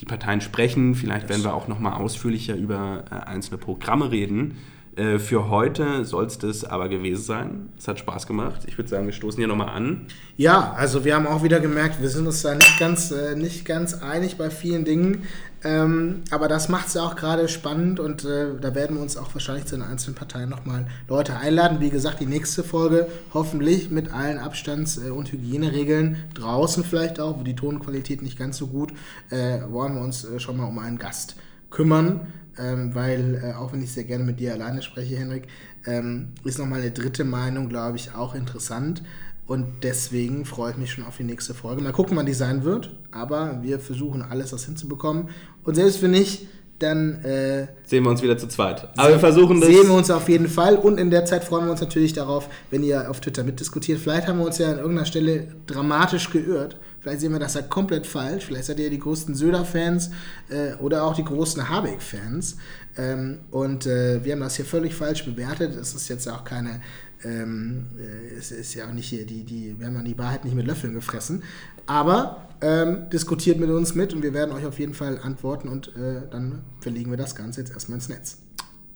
[0.00, 0.94] die Parteien sprechen.
[0.94, 4.58] Vielleicht werden wir auch noch mal ausführlicher über äh, einzelne Programme reden.
[4.96, 7.68] Äh, für heute soll es das aber gewesen sein.
[7.78, 8.62] Es hat Spaß gemacht.
[8.66, 10.06] Ich würde sagen, wir stoßen hier nochmal an.
[10.36, 13.64] Ja, also wir haben auch wieder gemerkt, wir sind uns da nicht ganz, äh, nicht
[13.64, 15.22] ganz einig bei vielen Dingen.
[15.64, 19.16] Ähm, aber das macht es ja auch gerade spannend und äh, da werden wir uns
[19.16, 21.80] auch wahrscheinlich zu den einzelnen Parteien nochmal Leute einladen.
[21.80, 27.38] Wie gesagt, die nächste Folge hoffentlich mit allen Abstands- äh, und Hygieneregeln draußen vielleicht auch,
[27.38, 28.92] wo die Tonqualität nicht ganz so gut,
[29.30, 31.36] äh, wollen wir uns äh, schon mal um einen Gast
[31.70, 32.26] kümmern.
[32.58, 35.46] Ähm, weil, äh, auch wenn ich sehr gerne mit dir alleine spreche, Henrik,
[35.86, 39.02] ähm, ist nochmal eine dritte Meinung, glaube ich, auch interessant.
[39.46, 41.82] Und deswegen freue ich mich schon auf die nächste Folge.
[41.82, 42.96] Mal gucken, wann die sein wird.
[43.10, 45.28] Aber wir versuchen alles, das hinzubekommen.
[45.64, 46.46] Und selbst wenn nicht,
[46.82, 48.88] dann äh, sehen wir uns wieder zu zweit.
[48.96, 49.70] Aber wir versuchen das.
[49.70, 50.76] Sehen wir uns auf jeden Fall.
[50.76, 54.00] Und in der Zeit freuen wir uns natürlich darauf, wenn ihr auf Twitter mitdiskutiert.
[54.00, 56.76] Vielleicht haben wir uns ja an irgendeiner Stelle dramatisch geirrt.
[57.00, 58.46] Vielleicht sehen wir das ja komplett falsch.
[58.46, 60.10] Vielleicht seid ihr die größten Söder-Fans
[60.50, 62.56] äh, oder auch die großen Habeck-Fans.
[62.96, 65.74] Ähm, und äh, wir haben das hier völlig falsch bewertet.
[65.74, 66.80] Es ist jetzt auch keine
[67.24, 70.44] ähm, äh, es ist ja auch nicht hier, die, die, wir haben ja die Wahrheit
[70.44, 71.42] nicht mit Löffeln gefressen.
[71.86, 75.88] Aber ähm, diskutiert mit uns mit und wir werden euch auf jeden Fall antworten und
[75.96, 78.38] äh, dann verlegen wir das Ganze jetzt erstmal ins Netz.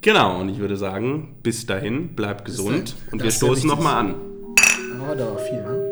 [0.01, 4.15] Genau, und ich würde sagen, bis dahin, bleibt gesund und wir stoßen nochmal an.
[5.01, 5.86] Aber da war viel, ne?